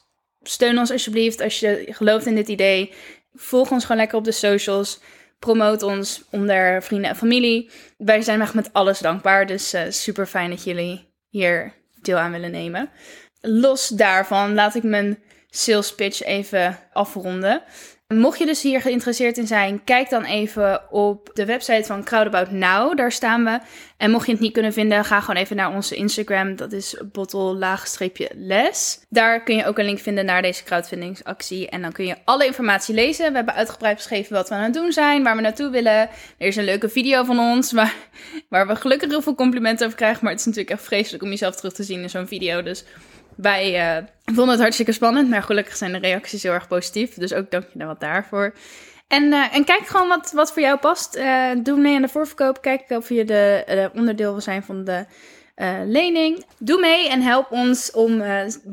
steun 0.43 0.79
ons 0.79 0.91
alsjeblieft 0.91 1.41
als 1.41 1.61
je 1.61 1.87
gelooft 1.91 2.27
in 2.27 2.35
dit 2.35 2.49
idee. 2.49 2.93
Volg 3.35 3.71
ons 3.71 3.83
gewoon 3.83 3.97
lekker 4.01 4.19
op 4.19 4.25
de 4.25 4.33
socials. 4.33 5.01
Promoot 5.39 5.83
ons 5.83 6.25
onder 6.31 6.83
vrienden 6.83 7.11
en 7.11 7.17
familie. 7.17 7.71
Wij 7.99 8.23
zijn 8.23 8.41
echt 8.41 8.55
met 8.55 8.73
alles 8.73 8.99
dankbaar. 8.99 9.47
Dus 9.47 9.75
uh, 9.75 9.83
super 9.89 10.27
fijn 10.27 10.51
dat 10.51 10.65
jullie 10.65 11.15
hier 11.29 11.73
deel 12.01 12.17
aan 12.17 12.33
willen 12.33 12.51
nemen. 12.51 12.91
Los 13.41 13.89
daarvan 13.89 14.55
laat 14.55 14.75
ik 14.75 14.83
mijn 14.83 15.19
sales 15.49 15.95
pitch 15.95 16.23
even 16.23 16.79
afronden. 16.93 17.63
Mocht 18.15 18.39
je 18.39 18.47
dus 18.47 18.63
hier 18.63 18.81
geïnteresseerd 18.81 19.39
in 19.39 19.47
zijn, 19.47 19.85
kijk 19.85 20.11
dan 20.11 20.25
even 20.25 20.93
op 20.93 21.31
de 21.35 21.45
website 21.45 21.85
van 21.85 22.05
Crowdabout 22.05 22.51
Now. 22.51 22.97
Daar 22.97 23.13
staan 23.13 23.45
we. 23.45 23.59
En 23.97 24.11
mocht 24.11 24.27
je 24.27 24.33
het 24.33 24.41
niet 24.41 24.53
kunnen 24.53 24.73
vinden, 24.73 25.05
ga 25.05 25.21
gewoon 25.21 25.43
even 25.43 25.57
naar 25.57 25.75
onze 25.75 25.95
Instagram. 25.95 26.57
Dat 26.57 26.73
is 26.73 26.97
bottle-les. 27.13 29.01
Daar 29.09 29.43
kun 29.43 29.57
je 29.57 29.67
ook 29.67 29.79
een 29.79 29.85
link 29.85 29.99
vinden 29.99 30.25
naar 30.25 30.43
deze 30.43 30.65
crowdfundingsactie. 30.65 31.69
En 31.69 31.83
dan 31.83 31.93
kun 31.93 32.07
je 32.07 32.17
alle 32.25 32.47
informatie 32.47 32.95
lezen. 32.95 33.29
We 33.29 33.37
hebben 33.37 33.55
uitgebreid 33.55 33.97
beschreven 33.97 34.35
wat 34.35 34.49
we 34.49 34.55
aan 34.55 34.63
het 34.63 34.75
doen 34.75 34.93
zijn, 34.93 35.23
waar 35.23 35.37
we 35.37 35.43
naartoe 35.43 35.71
willen. 35.71 36.09
Er 36.39 36.47
is 36.47 36.57
een 36.57 36.65
leuke 36.65 36.89
video 36.89 37.25
van 37.25 37.39
ons, 37.39 37.73
waar, 37.73 37.95
waar 38.49 38.67
we 38.67 38.77
gelukkig 38.77 39.11
heel 39.11 39.23
veel 39.23 39.35
complimenten 39.35 39.87
over 39.87 39.99
krijgen. 39.99 40.21
Maar 40.23 40.33
het 40.33 40.41
is 40.41 40.47
natuurlijk 40.47 40.75
echt 40.75 40.87
vreselijk 40.87 41.23
om 41.23 41.29
jezelf 41.29 41.57
terug 41.57 41.73
te 41.73 41.83
zien 41.83 42.03
in 42.03 42.11
zo'n 42.11 42.27
video. 42.27 42.63
Dus 42.63 42.85
wij 43.37 43.97
uh, 43.99 44.05
vonden 44.25 44.49
het 44.49 44.61
hartstikke 44.61 44.93
spannend, 44.93 45.29
maar 45.29 45.43
gelukkig 45.43 45.77
zijn 45.77 45.93
de 45.93 45.99
reacties 45.99 46.43
heel 46.43 46.53
erg 46.53 46.69
positief. 46.69 47.15
Dus 47.15 47.33
ook 47.33 47.51
dank 47.51 47.65
je 47.73 47.85
wat 47.85 48.01
daarvoor. 48.01 48.55
En, 49.09 49.23
uh, 49.23 49.57
en 49.57 49.65
kijk 49.65 49.87
gewoon 49.87 50.09
wat, 50.09 50.33
wat 50.33 50.53
voor 50.53 50.63
jou 50.63 50.79
past. 50.79 51.17
Uh, 51.17 51.51
doe 51.63 51.79
mee 51.79 51.95
aan 51.95 52.03
de 52.03 52.09
voorverkoop. 52.09 52.63
Kijk 52.63 52.91
of 52.91 53.09
je 53.09 53.25
de, 53.25 53.63
de 53.67 53.91
onderdeel 53.95 54.33
wil 54.33 54.41
zijn 54.41 54.63
van 54.63 54.85
de 54.85 55.07
lening. 55.87 56.45
Doe 56.59 56.81
mee 56.81 57.09
en 57.09 57.23
help 57.23 57.51
ons 57.51 57.91
om, 57.91 58.23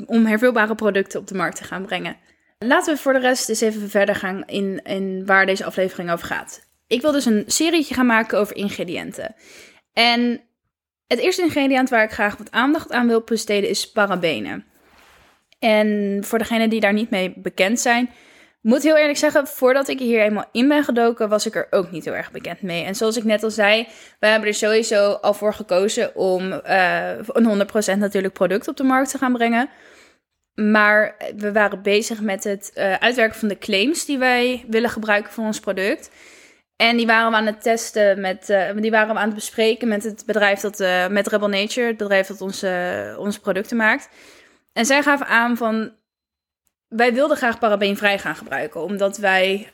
om 0.06 0.26
hervulbare 0.26 0.74
producten 0.74 1.20
op 1.20 1.26
de 1.26 1.34
markt 1.34 1.56
te 1.56 1.64
gaan 1.64 1.86
brengen. 1.86 2.16
Laten 2.58 2.94
we 2.94 3.00
voor 3.00 3.12
de 3.12 3.18
rest 3.18 3.48
eens 3.48 3.60
even 3.60 3.90
verder 3.90 4.14
gaan 4.14 4.44
in, 4.46 4.80
in 4.82 5.26
waar 5.26 5.46
deze 5.46 5.64
aflevering 5.64 6.10
over 6.10 6.26
gaat. 6.26 6.60
Ik 6.86 7.00
wil 7.00 7.12
dus 7.12 7.24
een 7.24 7.44
serietje 7.46 7.94
gaan 7.94 8.06
maken 8.06 8.38
over 8.38 8.56
ingrediënten. 8.56 9.34
En 9.92 10.40
het 11.06 11.18
eerste 11.18 11.42
ingrediënt 11.42 11.90
waar 11.90 12.04
ik 12.04 12.10
graag 12.10 12.36
wat 12.36 12.50
aandacht 12.50 12.92
aan 12.92 13.06
wil 13.06 13.20
besteden 13.20 13.70
is 13.70 13.90
parabenen. 13.90 14.64
En 15.58 16.18
voor 16.24 16.38
degenen 16.38 16.70
die 16.70 16.80
daar 16.80 16.92
niet 16.92 17.10
mee 17.10 17.32
bekend 17.36 17.80
zijn, 17.80 18.10
moet 18.64 18.82
heel 18.82 18.96
eerlijk 18.96 19.18
zeggen, 19.18 19.46
voordat 19.46 19.88
ik 19.88 19.98
hier 19.98 20.20
eenmaal 20.20 20.48
in 20.52 20.68
ben 20.68 20.84
gedoken, 20.84 21.28
was 21.28 21.46
ik 21.46 21.54
er 21.54 21.66
ook 21.70 21.90
niet 21.90 22.04
heel 22.04 22.14
erg 22.14 22.30
bekend 22.30 22.62
mee. 22.62 22.84
En 22.84 22.94
zoals 22.94 23.16
ik 23.16 23.24
net 23.24 23.42
al 23.42 23.50
zei, 23.50 23.88
we 24.20 24.26
hebben 24.26 24.48
er 24.48 24.54
sowieso 24.54 25.12
al 25.12 25.34
voor 25.34 25.54
gekozen 25.54 26.16
om 26.16 26.52
uh, 26.52 27.10
een 27.26 27.66
100% 27.94 27.98
natuurlijk 27.98 28.34
product 28.34 28.68
op 28.68 28.76
de 28.76 28.82
markt 28.82 29.10
te 29.10 29.18
gaan 29.18 29.32
brengen. 29.32 29.68
Maar 30.54 31.16
we 31.36 31.52
waren 31.52 31.82
bezig 31.82 32.20
met 32.20 32.44
het 32.44 32.72
uh, 32.74 32.94
uitwerken 32.94 33.38
van 33.38 33.48
de 33.48 33.58
claims 33.58 34.04
die 34.04 34.18
wij 34.18 34.64
willen 34.68 34.90
gebruiken 34.90 35.32
voor 35.32 35.44
ons 35.44 35.60
product. 35.60 36.10
En 36.76 36.96
die 36.96 37.06
waren 37.06 37.30
we 37.30 37.36
aan 37.36 37.46
het 37.46 37.62
testen 37.62 38.20
met, 38.20 38.48
uh, 38.50 38.70
die 38.76 38.90
waren 38.90 39.14
we 39.14 39.20
aan 39.20 39.26
het 39.26 39.34
bespreken 39.34 39.88
met 39.88 40.04
het 40.04 40.22
bedrijf 40.26 40.60
dat, 40.60 40.80
uh, 40.80 41.06
met 41.06 41.26
Rebel 41.26 41.48
Nature, 41.48 41.86
het 41.86 41.96
bedrijf 41.96 42.26
dat 42.26 42.40
onze, 42.40 43.14
onze 43.18 43.40
producten 43.40 43.76
maakt. 43.76 44.08
En 44.72 44.86
zij 44.86 45.02
gaven 45.02 45.26
aan 45.26 45.56
van, 45.56 45.92
wij 46.88 47.14
wilden 47.14 47.36
graag 47.36 47.58
parabeenvrij 47.58 48.18
gaan 48.18 48.36
gebruiken, 48.36 48.82
omdat 48.82 49.16
wij 49.16 49.70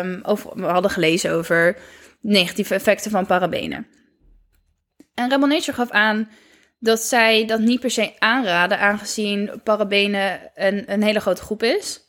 um, 0.00 0.20
over, 0.22 0.50
we 0.54 0.66
hadden 0.66 0.90
gelezen 0.90 1.32
over 1.32 1.76
negatieve 2.20 2.74
effecten 2.74 3.10
van 3.10 3.26
parabenen. 3.26 3.86
En 5.14 5.30
Rebel 5.30 5.48
Nature 5.48 5.72
gaf 5.72 5.90
aan 5.90 6.28
dat 6.78 7.00
zij 7.00 7.46
dat 7.46 7.60
niet 7.60 7.80
per 7.80 7.90
se 7.90 8.12
aanraden, 8.18 8.78
aangezien 8.78 9.60
parabenen 9.62 10.50
een, 10.54 10.92
een 10.92 11.02
hele 11.02 11.20
grote 11.20 11.42
groep 11.42 11.62
is. 11.62 12.00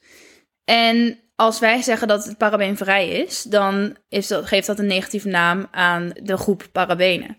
En 0.63 1.19
als 1.35 1.59
wij 1.59 1.81
zeggen 1.81 2.07
dat 2.07 2.25
het 2.25 2.37
parabenvrij 2.37 3.09
is, 3.09 3.43
dan 3.43 3.97
is 4.09 4.27
dat, 4.27 4.45
geeft 4.45 4.67
dat 4.67 4.79
een 4.79 4.87
negatieve 4.87 5.27
naam 5.27 5.67
aan 5.71 6.11
de 6.23 6.37
groep 6.37 6.67
parabenen. 6.71 7.37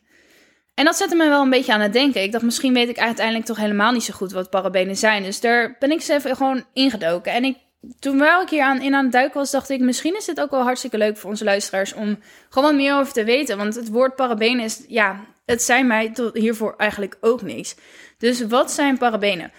En 0.74 0.84
dat 0.84 0.96
zette 0.96 1.14
me 1.14 1.28
wel 1.28 1.42
een 1.42 1.50
beetje 1.50 1.72
aan 1.72 1.80
het 1.80 1.92
denken. 1.92 2.22
Ik 2.22 2.32
dacht, 2.32 2.44
misschien 2.44 2.74
weet 2.74 2.88
ik 2.88 2.98
uiteindelijk 2.98 3.46
toch 3.46 3.56
helemaal 3.56 3.92
niet 3.92 4.04
zo 4.04 4.14
goed 4.14 4.32
wat 4.32 4.50
parabenen 4.50 4.96
zijn. 4.96 5.22
Dus 5.22 5.40
daar 5.40 5.76
ben 5.78 5.90
ik 5.90 5.96
eens 5.96 6.08
even 6.08 6.36
gewoon 6.36 6.64
ingedoken. 6.72 7.32
En 7.32 7.44
ik, 7.44 7.56
toen 7.98 8.18
wel 8.18 8.42
ik 8.42 8.48
hier 8.48 8.62
aan, 8.62 8.82
in 8.82 8.94
aan 8.94 9.02
het 9.04 9.12
duiken 9.12 9.38
was, 9.38 9.50
dacht 9.50 9.70
ik, 9.70 9.80
misschien 9.80 10.16
is 10.16 10.24
dit 10.24 10.40
ook 10.40 10.50
wel 10.50 10.62
hartstikke 10.62 10.98
leuk 10.98 11.16
voor 11.16 11.30
onze 11.30 11.44
luisteraars 11.44 11.94
om 11.94 12.18
gewoon 12.48 12.68
wat 12.68 12.74
meer 12.74 12.94
over 12.94 13.12
te 13.12 13.24
weten. 13.24 13.56
Want 13.56 13.74
het 13.74 13.88
woord 13.88 14.16
parabenen 14.16 14.64
is, 14.64 14.84
ja, 14.88 15.24
het 15.44 15.62
zijn 15.62 15.86
mij 15.86 16.12
tot 16.12 16.34
hiervoor 16.34 16.74
eigenlijk 16.76 17.16
ook 17.20 17.42
niks. 17.42 17.76
Dus 18.18 18.46
wat 18.46 18.72
zijn 18.72 18.98
parabenen? 18.98 19.52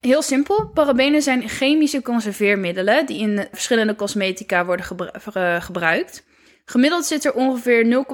Heel 0.00 0.22
simpel. 0.22 0.68
Parabenen 0.68 1.22
zijn 1.22 1.48
chemische 1.48 2.02
conserveermiddelen 2.02 3.06
die 3.06 3.18
in 3.18 3.46
verschillende 3.50 3.94
cosmetica 3.94 4.64
worden 4.64 4.84
gebruikt. 5.62 6.24
Gemiddeld 6.64 7.04
zit 7.04 7.24
er 7.24 7.34
ongeveer 7.34 8.04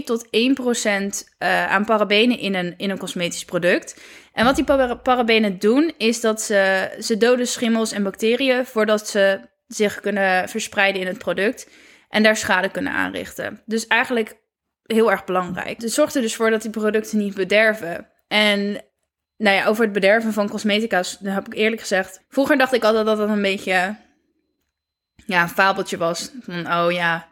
0,3 0.00 0.04
tot 0.04 0.30
1 0.30 0.54
procent 0.54 1.34
uh, 1.38 1.66
aan 1.66 1.84
parabenen 1.84 2.38
in 2.38 2.54
een, 2.54 2.74
in 2.76 2.90
een 2.90 2.98
cosmetisch 2.98 3.44
product. 3.44 4.00
En 4.32 4.44
wat 4.44 4.56
die 4.56 4.64
parabenen 5.02 5.58
doen, 5.58 5.92
is 5.98 6.20
dat 6.20 6.42
ze, 6.42 6.90
ze 7.00 7.16
doden 7.16 7.46
schimmels 7.46 7.92
en 7.92 8.02
bacteriën 8.02 8.66
voordat 8.66 9.08
ze 9.08 9.40
zich 9.66 10.00
kunnen 10.00 10.48
verspreiden 10.48 11.00
in 11.00 11.06
het 11.06 11.18
product 11.18 11.68
en 12.08 12.22
daar 12.22 12.36
schade 12.36 12.70
kunnen 12.70 12.92
aanrichten. 12.92 13.62
Dus 13.66 13.86
eigenlijk 13.86 14.36
heel 14.82 15.10
erg 15.10 15.24
belangrijk. 15.24 15.80
Het 15.80 15.92
zorgt 15.92 16.14
er 16.14 16.22
dus 16.22 16.36
voor 16.36 16.50
dat 16.50 16.62
die 16.62 16.70
producten 16.70 17.18
niet 17.18 17.34
bederven. 17.34 18.08
En 18.28 18.84
nou 19.42 19.56
ja, 19.56 19.66
over 19.66 19.84
het 19.84 19.92
bederven 19.92 20.32
van 20.32 20.48
cosmetica's, 20.48 21.18
dan 21.18 21.32
heb 21.32 21.46
ik 21.46 21.54
eerlijk 21.54 21.80
gezegd. 21.80 22.20
Vroeger 22.28 22.58
dacht 22.58 22.72
ik 22.72 22.84
altijd 22.84 23.06
dat 23.06 23.16
dat 23.16 23.28
een 23.28 23.42
beetje 23.42 23.96
ja, 25.26 25.42
een 25.42 25.48
fabeltje 25.48 25.96
was. 25.96 26.30
Van 26.40 26.72
oh 26.72 26.92
ja, 26.92 27.28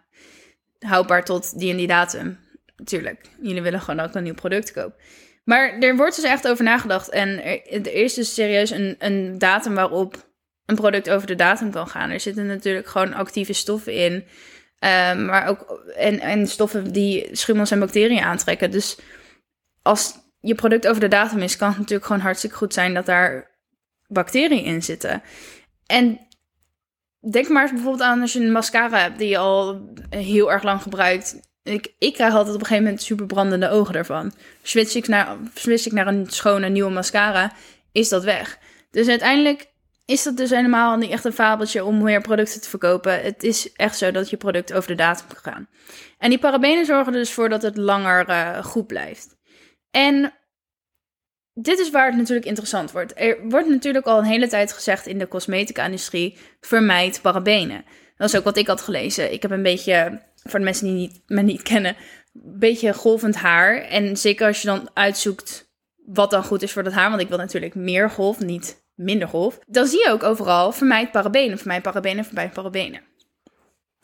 houdbaar 0.78 1.24
tot 1.24 1.58
die 1.58 1.70
en 1.70 1.76
die 1.76 1.86
datum. 1.86 2.38
Tuurlijk, 2.84 3.26
jullie 3.40 3.62
willen 3.62 3.80
gewoon 3.80 4.00
ook 4.00 4.14
een 4.14 4.22
nieuw 4.22 4.34
product 4.34 4.72
kopen. 4.72 4.94
Maar 5.44 5.78
er 5.78 5.96
wordt 5.96 6.16
dus 6.16 6.24
echt 6.24 6.48
over 6.48 6.64
nagedacht. 6.64 7.08
En 7.08 7.44
er, 7.44 7.94
is 7.94 8.14
dus 8.14 8.34
serieus 8.34 8.70
een, 8.70 8.96
een 8.98 9.38
datum 9.38 9.74
waarop 9.74 10.28
een 10.66 10.76
product 10.76 11.10
over 11.10 11.26
de 11.26 11.34
datum 11.34 11.70
kan 11.70 11.88
gaan. 11.88 12.10
Er 12.10 12.20
zitten 12.20 12.46
natuurlijk 12.46 12.86
gewoon 12.86 13.14
actieve 13.14 13.52
stoffen 13.52 13.94
in. 13.94 14.24
Ehm, 14.78 15.24
maar 15.24 15.46
ook 15.48 15.82
en, 15.96 16.20
en 16.20 16.46
stoffen 16.46 16.92
die 16.92 17.28
schimmels 17.32 17.70
en 17.70 17.78
bacteriën 17.78 18.22
aantrekken. 18.22 18.70
Dus 18.70 18.98
als 19.82 20.14
je 20.40 20.54
product 20.54 20.86
over 20.86 21.00
de 21.00 21.08
datum 21.08 21.38
is, 21.38 21.56
kan 21.56 21.68
het 21.68 21.78
natuurlijk 21.78 22.06
gewoon 22.06 22.22
hartstikke 22.22 22.56
goed 22.56 22.74
zijn 22.74 22.94
dat 22.94 23.06
daar 23.06 23.50
bacteriën 24.06 24.64
in 24.64 24.82
zitten. 24.82 25.22
En 25.86 26.20
denk 27.30 27.48
maar 27.48 27.62
eens 27.62 27.72
bijvoorbeeld 27.72 28.02
aan 28.02 28.20
als 28.20 28.32
je 28.32 28.40
een 28.40 28.52
mascara 28.52 28.98
hebt 28.98 29.18
die 29.18 29.28
je 29.28 29.38
al 29.38 29.88
heel 30.10 30.52
erg 30.52 30.62
lang 30.62 30.82
gebruikt. 30.82 31.40
Ik, 31.62 31.94
ik 31.98 32.14
krijg 32.14 32.34
altijd 32.34 32.54
op 32.54 32.60
een 32.60 32.66
gegeven 32.66 32.84
moment 32.84 33.02
super 33.02 33.26
brandende 33.26 33.68
ogen 33.68 33.94
ervan. 33.94 34.32
Switch 34.62 34.94
ik 34.94 35.08
naar, 35.08 35.36
switch 35.54 35.86
ik 35.86 35.92
naar 35.92 36.06
een 36.06 36.26
schone 36.28 36.68
nieuwe 36.68 36.90
mascara, 36.90 37.52
is 37.92 38.08
dat 38.08 38.24
weg. 38.24 38.58
Dus 38.90 39.08
uiteindelijk 39.08 39.68
is 40.04 40.22
dat 40.22 40.36
dus 40.36 40.50
helemaal 40.50 40.96
niet 40.96 41.10
echt 41.10 41.24
een 41.24 41.32
fabeltje 41.32 41.84
om 41.84 42.02
meer 42.02 42.20
producten 42.20 42.60
te 42.60 42.68
verkopen. 42.68 43.22
Het 43.22 43.42
is 43.42 43.72
echt 43.72 43.98
zo 43.98 44.10
dat 44.10 44.30
je 44.30 44.36
product 44.36 44.72
over 44.72 44.88
de 44.88 44.94
datum 44.94 45.26
kan 45.28 45.52
gaan. 45.52 45.68
En 46.18 46.28
die 46.28 46.38
parabenen 46.38 46.86
zorgen 46.86 47.12
dus 47.12 47.32
voor 47.32 47.48
dat 47.48 47.62
het 47.62 47.76
langer 47.76 48.28
uh, 48.28 48.64
goed 48.64 48.86
blijft. 48.86 49.38
En 49.90 50.32
dit 51.54 51.78
is 51.78 51.90
waar 51.90 52.06
het 52.06 52.16
natuurlijk 52.16 52.46
interessant 52.46 52.92
wordt. 52.92 53.12
Er 53.16 53.48
wordt 53.48 53.68
natuurlijk 53.68 54.06
al 54.06 54.18
een 54.18 54.24
hele 54.24 54.48
tijd 54.48 54.72
gezegd 54.72 55.06
in 55.06 55.18
de 55.18 55.28
cosmetica-industrie: 55.28 56.38
vermijd 56.60 57.22
parabenen. 57.22 57.84
Dat 58.16 58.28
is 58.28 58.36
ook 58.36 58.44
wat 58.44 58.56
ik 58.56 58.66
had 58.66 58.80
gelezen. 58.80 59.32
Ik 59.32 59.42
heb 59.42 59.50
een 59.50 59.62
beetje, 59.62 60.22
voor 60.42 60.58
de 60.58 60.64
mensen 60.64 60.86
die 60.86 60.94
niet, 60.94 61.22
me 61.26 61.42
niet 61.42 61.62
kennen, 61.62 61.96
een 62.34 62.58
beetje 62.58 62.94
golvend 62.94 63.34
haar. 63.34 63.76
En 63.76 64.16
zeker 64.16 64.46
als 64.46 64.60
je 64.60 64.68
dan 64.68 64.90
uitzoekt 64.94 65.68
wat 65.96 66.30
dan 66.30 66.44
goed 66.44 66.62
is 66.62 66.72
voor 66.72 66.82
dat 66.82 66.92
haar, 66.92 67.08
want 67.10 67.22
ik 67.22 67.28
wil 67.28 67.38
natuurlijk 67.38 67.74
meer 67.74 68.10
golf, 68.10 68.38
niet 68.38 68.84
minder 68.94 69.28
golf. 69.28 69.58
Dan 69.66 69.86
zie 69.86 69.98
je 69.98 70.10
ook 70.10 70.22
overal: 70.22 70.72
vermijd 70.72 71.10
parabenen, 71.10 71.58
vermijd 71.58 71.82
parabenen, 71.82 72.24
vermijd 72.24 72.52
parabenen. 72.52 73.00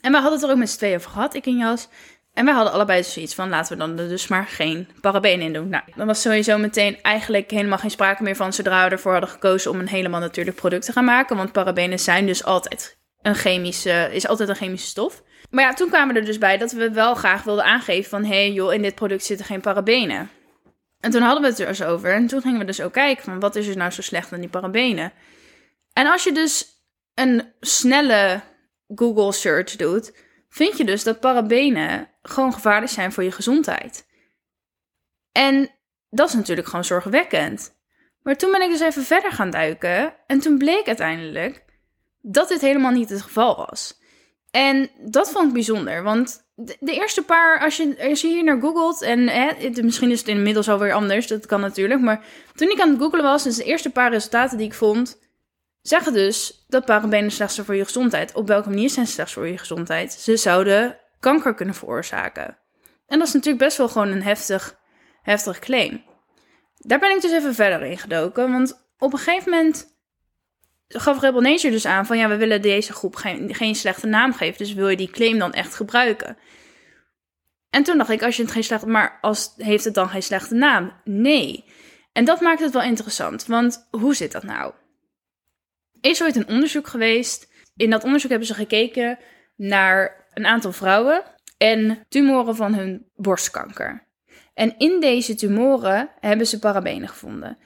En 0.00 0.12
we 0.12 0.19
hadden 0.19 0.33
het 0.33 0.43
er 0.43 0.50
ook 0.50 0.59
met 0.59 0.71
z'n 0.71 0.76
tweeën 0.76 0.97
over 0.97 1.11
gehad, 1.11 1.35
ik 1.35 1.47
en 1.47 1.57
Jas. 1.57 1.88
En 2.37 2.45
wij 2.45 2.55
hadden 2.55 2.73
allebei 2.73 3.02
zoiets 3.02 3.35
van, 3.35 3.49
laten 3.49 3.73
we 3.73 3.78
dan 3.78 3.99
er 3.99 4.09
dus 4.09 4.28
maar 4.28 4.47
geen 4.47 4.88
parabenen 5.00 5.47
in 5.47 5.52
doen. 5.52 5.69
Nou, 5.69 5.85
dan 5.95 6.07
was 6.07 6.21
sowieso 6.21 6.59
meteen 6.59 7.02
eigenlijk 7.02 7.50
helemaal 7.50 7.78
geen 7.78 7.90
sprake 7.90 8.23
meer 8.23 8.37
van 8.37 8.52
zodra 8.52 8.85
we 8.85 8.90
ervoor 8.90 9.12
hadden 9.12 9.31
gekozen 9.31 9.71
om 9.71 9.81
een 9.81 9.88
helemaal 9.88 10.21
natuurlijk 10.21 10.57
product 10.57 10.85
te 10.85 10.93
gaan 10.93 11.05
maken. 11.05 11.37
Want 11.37 11.52
parabenen 11.52 11.99
zijn 11.99 12.26
dus 12.26 12.45
altijd 12.45 12.99
een 13.23 13.35
chemische, 13.35 14.09
is 14.12 14.26
altijd 14.26 14.49
een 14.49 14.55
chemische 14.55 14.87
stof. 14.87 15.23
Maar 15.50 15.64
ja, 15.64 15.73
toen 15.73 15.88
kwamen 15.88 16.14
we 16.14 16.21
er 16.21 16.26
dus 16.26 16.38
bij 16.38 16.59
dat 16.59 16.73
we 16.73 16.90
wel 16.90 17.14
graag 17.14 17.43
wilden 17.43 17.64
aangeven 17.64 18.11
van, 18.11 18.25
hé 18.25 18.28
hey, 18.28 18.52
joh, 18.52 18.75
in 18.75 18.83
dit 18.83 18.95
product 18.95 19.25
zitten 19.25 19.47
geen 19.47 19.61
parabenen. 19.61 20.31
En 21.00 21.11
toen 21.11 21.23
hadden 21.23 21.43
we 21.43 21.49
het 21.49 21.59
er 21.59 21.69
eens 21.69 21.83
over 21.83 22.14
en 22.14 22.26
toen 22.26 22.40
gingen 22.40 22.59
we 22.59 22.64
dus 22.64 22.81
ook 22.81 22.93
kijken 22.93 23.25
van, 23.25 23.40
wat 23.40 23.57
is 23.57 23.66
er 23.66 23.76
nou 23.76 23.90
zo 23.90 24.02
slecht 24.02 24.33
aan 24.33 24.40
die 24.40 24.49
parabenen? 24.49 25.12
En 25.93 26.07
als 26.07 26.25
je 26.25 26.33
dus 26.33 26.66
een 27.14 27.52
snelle 27.61 28.40
Google 28.95 29.33
search 29.33 29.76
doet, 29.76 30.12
vind 30.56 30.76
je 30.76 30.84
dus 30.84 31.04
dat 31.04 31.20
parabenen 31.20 32.08
gewoon 32.22 32.52
gevaarlijk 32.52 32.92
zijn 32.92 33.12
voor 33.12 33.22
je 33.22 33.32
gezondheid. 33.32 34.06
En 35.32 35.70
dat 36.10 36.28
is 36.28 36.34
natuurlijk 36.34 36.68
gewoon 36.68 36.84
zorgwekkend. 36.84 37.76
Maar 38.22 38.36
toen 38.36 38.50
ben 38.50 38.62
ik 38.62 38.70
dus 38.70 38.80
even 38.80 39.02
verder 39.02 39.32
gaan 39.32 39.50
duiken 39.50 40.14
en 40.26 40.38
toen 40.38 40.58
bleek 40.58 40.86
uiteindelijk 40.86 41.64
dat 42.20 42.48
dit 42.48 42.60
helemaal 42.60 42.90
niet 42.90 43.10
het 43.10 43.22
geval 43.22 43.56
was. 43.56 44.00
En 44.50 44.90
dat 45.00 45.30
vond 45.30 45.46
ik 45.46 45.52
bijzonder, 45.52 46.02
want 46.02 46.50
de, 46.54 46.76
eerste 46.80 47.22
paar, 47.22 47.60
als 47.60 47.76
je, 47.76 48.08
als 48.08 48.20
je 48.20 48.28
hier 48.28 48.44
naar 48.44 48.60
googelt, 48.60 49.02
en 49.02 49.28
hè, 49.28 49.70
misschien 49.82 50.10
is 50.10 50.18
het 50.18 50.28
inmiddels 50.28 50.68
alweer 50.68 50.92
anders, 50.92 51.26
dat 51.26 51.46
kan 51.46 51.60
natuurlijk, 51.60 52.00
maar 52.00 52.25
toen 52.54 52.70
ik 52.70 52.80
aan 52.80 52.90
het 52.90 52.98
googelen 52.98 53.25
was, 53.25 53.42
dus 53.42 53.56
de 53.56 53.64
eerste 53.64 53.90
paar 53.90 54.10
resultaten 54.10 54.58
die 54.58 54.66
ik 54.66 54.75
vond, 54.75 55.18
zeggen 55.88 56.12
dus 56.12 56.64
dat 56.69 56.85
parabenen 56.85 57.31
slecht 57.31 57.52
zijn 57.52 57.66
voor 57.66 57.75
je 57.75 57.85
gezondheid. 57.85 58.35
Op 58.35 58.47
welke 58.47 58.69
manier 58.69 58.90
zijn 58.90 59.07
ze 59.07 59.12
slecht 59.12 59.33
voor 59.33 59.49
je 59.49 59.59
gezondheid? 59.59 60.12
Ze 60.12 60.37
zouden 60.37 60.99
kanker 61.21 61.55
kunnen 61.55 61.75
veroorzaken. 61.75 62.59
En 63.07 63.19
dat 63.19 63.28
is 63.28 63.35
natuurlijk 63.35 63.64
best 63.64 63.76
wel 63.76 63.88
gewoon 63.88 64.09
een 64.09 64.23
heftig, 64.23 64.78
heftig 65.23 65.59
claim. 65.59 66.05
Daar 66.76 66.99
ben 66.99 67.16
ik 67.16 67.21
dus 67.21 67.33
even 67.33 67.55
verder 67.55 67.83
in 67.83 67.99
gedoken, 67.99 68.52
want 68.52 68.87
op 68.99 69.12
een 69.12 69.19
gegeven 69.19 69.50
moment 69.50 69.95
gaf 70.88 71.21
Rebel 71.21 71.40
Nature 71.40 71.71
dus 71.71 71.87
aan 71.87 72.07
van 72.07 72.19
ja, 72.19 72.28
we 72.28 72.37
willen 72.37 72.62
deze 72.62 72.93
groep 72.93 73.16
geen, 73.16 73.55
geen 73.55 73.75
slechte 73.75 74.07
naam 74.07 74.33
geven, 74.33 74.59
dus 74.59 74.75
wil 74.75 74.88
je 74.88 74.97
die 74.97 75.11
claim 75.11 75.38
dan 75.38 75.52
echt 75.52 75.75
gebruiken? 75.75 76.37
En 77.71 77.83
toen 77.83 77.99
dacht 77.99 78.11
ik, 78.11 78.23
als 78.23 78.37
je 78.37 78.43
het 78.43 78.52
geen 78.52 78.64
slechte, 78.64 78.87
maar 78.87 79.19
als, 79.21 79.52
heeft 79.57 79.85
het 79.85 79.95
dan 79.95 80.09
geen 80.09 80.23
slechte 80.23 80.55
naam? 80.55 80.93
Nee. 81.05 81.64
En 82.12 82.25
dat 82.25 82.40
maakt 82.40 82.61
het 82.61 82.73
wel 82.73 82.83
interessant, 82.83 83.47
want 83.47 83.87
hoe 83.90 84.14
zit 84.14 84.33
dat 84.33 84.43
nou? 84.43 84.73
Is 86.10 86.22
ooit 86.22 86.36
een 86.36 86.48
onderzoek 86.48 86.86
geweest. 86.86 87.48
In 87.76 87.90
dat 87.90 88.04
onderzoek 88.04 88.30
hebben 88.30 88.48
ze 88.48 88.54
gekeken 88.54 89.18
naar 89.56 90.26
een 90.34 90.46
aantal 90.46 90.72
vrouwen 90.72 91.22
en 91.58 92.04
tumoren 92.08 92.56
van 92.56 92.75
hun 92.75 93.06
borstkanker. 93.16 94.06
En 94.54 94.75
in 94.78 95.00
deze 95.00 95.34
tumoren 95.34 96.10
hebben 96.20 96.46
ze 96.46 96.58
parabenen 96.58 97.08
gevonden. 97.08 97.58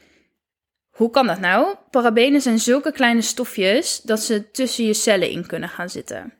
Hoe 0.90 1.10
kan 1.10 1.26
dat 1.26 1.40
nou? 1.40 1.76
Parabenen 1.90 2.40
zijn 2.40 2.58
zulke 2.58 2.92
kleine 2.92 3.22
stofjes 3.22 4.00
dat 4.00 4.20
ze 4.20 4.50
tussen 4.50 4.84
je 4.84 4.94
cellen 4.94 5.30
in 5.30 5.46
kunnen 5.46 5.68
gaan 5.68 5.90
zitten. 5.90 6.32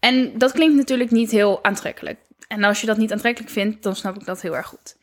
En 0.00 0.38
dat 0.38 0.52
klinkt 0.52 0.76
natuurlijk 0.76 1.10
niet 1.10 1.30
heel 1.30 1.64
aantrekkelijk. 1.64 2.18
En 2.48 2.64
als 2.64 2.80
je 2.80 2.86
dat 2.86 2.96
niet 2.96 3.12
aantrekkelijk 3.12 3.52
vindt, 3.52 3.82
dan 3.82 3.96
snap 3.96 4.16
ik 4.16 4.24
dat 4.24 4.42
heel 4.42 4.56
erg 4.56 4.66
goed. 4.66 4.96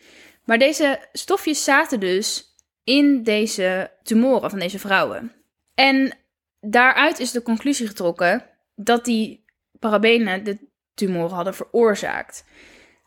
Maar 0.46 0.60
deze 0.60 1.00
stofjes 1.14 1.64
zaten 1.64 2.00
dus 2.00 2.56
in 2.84 3.24
deze 3.24 3.92
tumoren 4.04 4.50
van 4.50 4.60
deze 4.60 4.80
vrouwen. 4.80 5.41
En 5.82 6.14
daaruit 6.60 7.20
is 7.20 7.32
de 7.32 7.42
conclusie 7.42 7.88
getrokken 7.88 8.46
dat 8.76 9.06
die 9.06 9.46
parabenen 9.80 10.44
de 10.44 10.58
tumoren 10.94 11.36
hadden 11.36 11.56
veroorzaakt. 11.56 12.44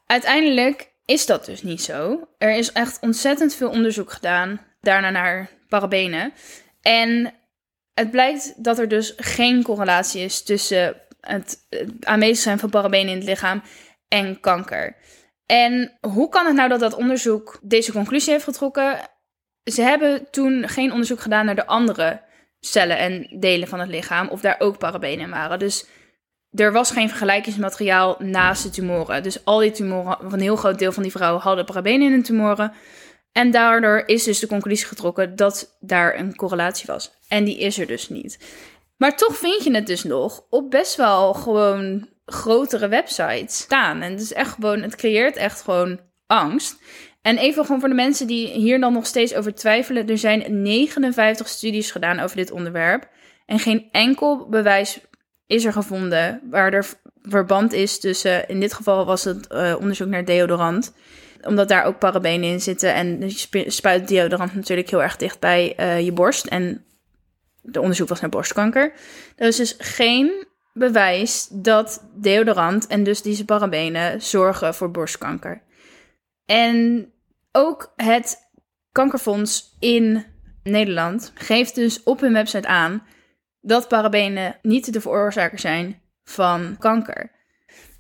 Uiteindelijk 0.07 0.93
is 1.05 1.27
dat 1.27 1.45
dus 1.45 1.63
niet 1.63 1.83
zo. 1.83 2.29
Er 2.39 2.57
is 2.57 2.73
echt 2.73 3.01
ontzettend 3.01 3.55
veel 3.55 3.71
onderzoek 3.71 4.13
gedaan 4.13 4.61
daarna 4.81 5.11
naar 5.11 5.51
parabenen. 5.69 6.33
En 6.83 7.35
het 7.95 8.11
blijkt 8.11 8.65
dat 8.65 8.79
er 8.79 8.89
dus 8.89 9.13
geen 9.17 9.63
correlatie 9.63 10.23
is 10.23 10.43
tussen 10.43 11.01
het 11.21 11.67
aanwezig 12.01 12.43
zijn 12.43 12.59
van 12.59 12.71
parabenen 12.71 13.09
in 13.09 13.17
het 13.17 13.25
lichaam 13.25 13.63
en 14.09 14.41
kanker. 14.41 14.97
En 15.47 15.99
hoe 16.01 16.29
kan 16.29 16.47
het 16.47 16.55
nou 16.55 16.69
dat 16.69 16.81
dat 16.81 16.95
onderzoek 16.95 17.59
deze 17.63 17.93
conclusie 17.93 18.33
heeft 18.33 18.45
getrokken? 18.45 18.99
Ze 19.65 19.83
hebben 19.83 20.31
toen 20.31 20.69
geen 20.69 20.91
onderzoek 20.93 21.21
gedaan 21.21 21.45
naar 21.45 21.55
de 21.55 21.67
andere 21.67 22.24
cellen 22.65 22.99
en 22.99 23.27
delen 23.41 23.69
van 23.69 23.81
het 23.81 23.89
lichaam 23.89 24.29
of 24.29 24.41
daar 24.41 24.57
ook 24.59 24.79
parabenen 24.79 25.25
in 25.25 25.31
waren. 25.31 25.59
Dus 25.59 25.87
er 26.51 26.73
was 26.73 26.91
geen 26.91 27.09
vergelijkingsmateriaal 27.09 28.17
naast 28.19 28.63
de 28.63 28.71
tumoren. 28.71 29.23
Dus 29.23 29.45
al 29.45 29.59
die 29.59 29.71
tumoren, 29.71 30.17
van 30.21 30.33
een 30.33 30.41
heel 30.41 30.57
groot 30.57 30.79
deel 30.79 30.93
van 30.93 31.03
die 31.03 31.13
vrouwen 31.13 31.43
hadden 31.43 31.65
parabenen 31.65 32.07
in 32.07 32.13
hun 32.13 32.23
tumoren. 32.23 32.73
En 33.33 33.51
daardoor 33.51 34.03
is 34.07 34.25
dus 34.25 34.39
de 34.39 34.47
conclusie 34.47 34.87
getrokken 34.87 35.37
dat 35.37 35.77
daar 35.81 36.19
een 36.19 36.37
correlatie 36.37 36.87
was. 36.87 37.13
En 37.29 37.45
die 37.45 37.59
is 37.59 37.79
er 37.79 37.87
dus 37.87 38.09
niet. 38.09 38.39
Maar 38.97 39.17
toch 39.17 39.37
vind 39.37 39.65
je 39.65 39.75
het 39.75 39.87
dus 39.87 40.05
nog 40.05 40.47
op 40.51 40.71
best 40.71 40.97
wel 40.97 41.35
gewoon 41.35 42.09
grotere 42.25 42.89
websites 42.89 43.59
staan. 43.59 44.03
En 44.03 44.13
het 44.13 44.21
is 44.21 44.33
echt 44.33 44.53
gewoon, 44.53 44.83
het 44.83 44.97
creëert 44.97 45.37
echt 45.37 45.63
gewoon 45.63 46.01
angst. 46.27 46.77
En 47.25 47.39
even 47.39 47.65
gewoon 47.65 47.81
voor 47.81 47.89
de 47.89 47.95
mensen 47.95 48.27
die 48.27 48.49
hier 48.49 48.81
dan 48.81 48.93
nog 48.93 49.07
steeds 49.07 49.35
over 49.35 49.55
twijfelen. 49.55 50.09
Er 50.09 50.19
zijn 50.19 50.63
59 50.63 51.49
studies 51.49 51.91
gedaan 51.91 52.21
over 52.21 52.37
dit 52.37 52.51
onderwerp. 52.51 53.09
En 53.47 53.59
geen 53.59 53.89
enkel 53.93 54.49
bewijs 54.49 55.01
is 55.47 55.65
er 55.65 55.73
gevonden 55.73 56.41
waar 56.51 56.73
er 56.73 56.87
verband 57.23 57.73
is 57.73 58.01
tussen, 58.01 58.49
in 58.49 58.61
dit 58.61 58.73
geval 58.73 59.05
was 59.05 59.25
het 59.25 59.47
uh, 59.53 59.75
onderzoek 59.79 60.09
naar 60.09 60.25
deodorant, 60.25 60.95
omdat 61.43 61.69
daar 61.69 61.85
ook 61.85 61.99
parabenen 61.99 62.49
in 62.49 62.61
zitten 62.61 62.95
en 62.95 63.21
je 63.21 63.65
spuit 63.71 64.09
deodorant 64.09 64.55
natuurlijk 64.55 64.91
heel 64.91 65.03
erg 65.03 65.17
dicht 65.17 65.41
bij 65.41 65.75
uh, 65.81 66.01
je 66.01 66.13
borst 66.13 66.47
en 66.47 66.85
de 67.63 67.81
onderzoek 67.81 68.09
was 68.09 68.21
naar 68.21 68.31
borstkanker. 68.31 68.93
Er 69.37 69.47
is 69.47 69.57
dus 69.57 69.75
geen 69.79 70.47
bewijs 70.73 71.49
dat 71.51 72.05
deodorant 72.15 72.87
en 72.87 73.05
dus 73.05 73.23
deze 73.23 73.45
parabenen 73.45 74.23
zorgen 74.23 74.75
voor 74.75 74.91
borstkanker. 74.91 75.63
En 76.47 77.09
ook 77.57 77.93
het 77.97 78.37
kankerfonds 78.93 79.77
in 79.79 80.25
Nederland 80.63 81.33
geeft 81.35 81.75
dus 81.75 82.03
op 82.03 82.21
hun 82.21 82.33
website 82.33 82.69
aan 82.69 83.03
dat 83.61 83.89
parabenen 83.89 84.59
niet 84.63 84.93
de 84.93 85.01
veroorzaker 85.01 85.59
zijn 85.59 86.01
van 86.25 86.77
kanker. 86.79 87.31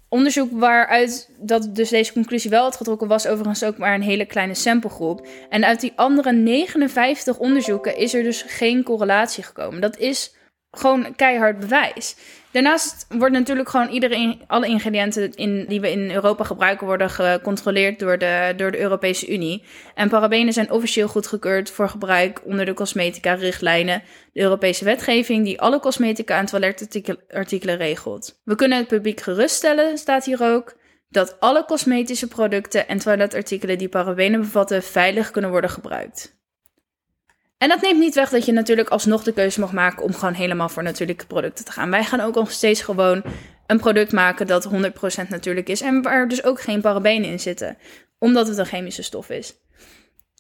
Onderzoek 0.09 0.51
waaruit 0.53 1.31
dat 1.39 1.75
dus 1.75 1.89
deze 1.89 2.13
conclusie 2.13 2.51
wel 2.51 2.63
had 2.63 2.77
getrokken 2.77 3.09
was 3.09 3.27
overigens 3.27 3.65
ook 3.65 3.79
maar 3.79 3.95
een 3.95 4.03
hele 4.03 4.27
kleine 4.27 4.55
samplegroep. 4.55 5.27
En 5.49 5.65
uit 5.65 5.81
die 5.81 5.93
andere 5.97 6.33
59 6.33 7.39
onderzoeken 7.39 7.97
is 7.97 8.15
er 8.15 8.23
dus 8.23 8.43
geen 8.43 8.83
correlatie 8.83 9.45
gekomen. 9.45 9.81
Dat 9.81 9.97
is 9.97 10.35
gewoon 10.71 11.15
keihard 11.15 11.59
bewijs. 11.59 12.17
Daarnaast 12.55 13.07
wordt 13.09 13.35
natuurlijk 13.35 13.69
gewoon 13.69 13.89
iedereen, 13.89 14.43
alle 14.47 14.67
ingrediënten 14.67 15.35
in, 15.35 15.65
die 15.69 15.81
we 15.81 15.91
in 15.91 16.11
Europa 16.11 16.45
gebruiken, 16.45 16.87
worden 16.87 17.11
gecontroleerd 17.11 17.99
door 17.99 18.19
de, 18.19 18.55
door 18.57 18.71
de 18.71 18.81
Europese 18.81 19.33
Unie. 19.33 19.65
En 19.95 20.09
parabenen 20.09 20.53
zijn 20.53 20.71
officieel 20.71 21.09
goedgekeurd 21.09 21.71
voor 21.71 21.89
gebruik 21.89 22.41
onder 22.45 22.65
de 22.65 22.75
cosmetica-richtlijnen, 22.75 24.03
de 24.33 24.41
Europese 24.41 24.85
wetgeving 24.85 25.45
die 25.45 25.61
alle 25.61 25.81
cosmetica 25.81 26.39
en 26.39 26.47
toiletartikelen 26.47 27.77
regelt. 27.77 28.41
We 28.45 28.55
kunnen 28.55 28.79
het 28.79 28.89
publiek 28.89 29.21
geruststellen, 29.21 29.99
staat 29.99 30.25
hier 30.25 30.43
ook, 30.43 30.77
dat 31.09 31.41
alle 31.41 31.65
cosmetische 31.65 32.29
producten 32.29 32.89
en 32.89 32.99
toiletartikelen 32.99 33.79
die 33.79 33.89
parabenen 33.89 34.41
bevatten 34.41 34.83
veilig 34.83 35.31
kunnen 35.31 35.51
worden 35.51 35.71
gebruikt. 35.71 36.43
En 37.59 37.69
dat 37.69 37.81
neemt 37.81 37.99
niet 37.99 38.15
weg 38.15 38.31
dat 38.31 38.45
je 38.45 38.53
natuurlijk 38.53 38.89
alsnog 38.89 39.23
de 39.23 39.33
keuze 39.33 39.61
mag 39.61 39.73
maken 39.73 40.03
om 40.05 40.15
gewoon 40.15 40.35
helemaal 40.35 40.69
voor 40.69 40.83
natuurlijke 40.83 41.27
producten 41.27 41.65
te 41.65 41.73
gaan. 41.73 41.91
Wij 41.91 42.05
gaan 42.05 42.21
ook 42.21 42.35
nog 42.35 42.51
steeds 42.51 42.83
gewoon 42.83 43.23
een 43.67 43.79
product 43.79 44.13
maken 44.13 44.47
dat 44.47 44.69
100% 44.69 45.29
natuurlijk 45.29 45.69
is 45.69 45.81
en 45.81 46.03
waar 46.03 46.29
dus 46.29 46.45
ook 46.45 46.61
geen 46.61 46.81
parabenen 46.81 47.31
in 47.31 47.41
zitten, 47.41 47.79
omdat 48.19 48.49
het 48.49 48.59
een 48.59 48.67
chemische 48.67 49.03
stof 49.03 49.31
is. 49.31 49.55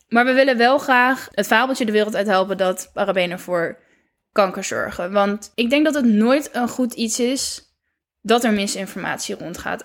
Maar 0.08 0.24
we 0.24 0.32
willen 0.32 0.56
wel 0.56 0.78
graag 0.78 1.28
het 1.30 1.46
fabeltje 1.46 1.84
de 1.84 1.92
wereld 1.92 2.14
uit 2.14 2.26
helpen 2.26 2.56
dat 2.56 2.90
parabenen 2.92 3.40
voor 3.40 3.78
kanker 4.32 4.64
zorgen. 4.64 5.12
Want 5.12 5.52
ik 5.54 5.70
denk 5.70 5.84
dat 5.84 5.94
het 5.94 6.04
nooit 6.04 6.50
een 6.52 6.68
goed 6.68 6.92
iets 6.92 7.20
is 7.20 7.74
dat 8.20 8.44
er 8.44 8.52
misinformatie 8.52 9.34
rondgaat. 9.34 9.84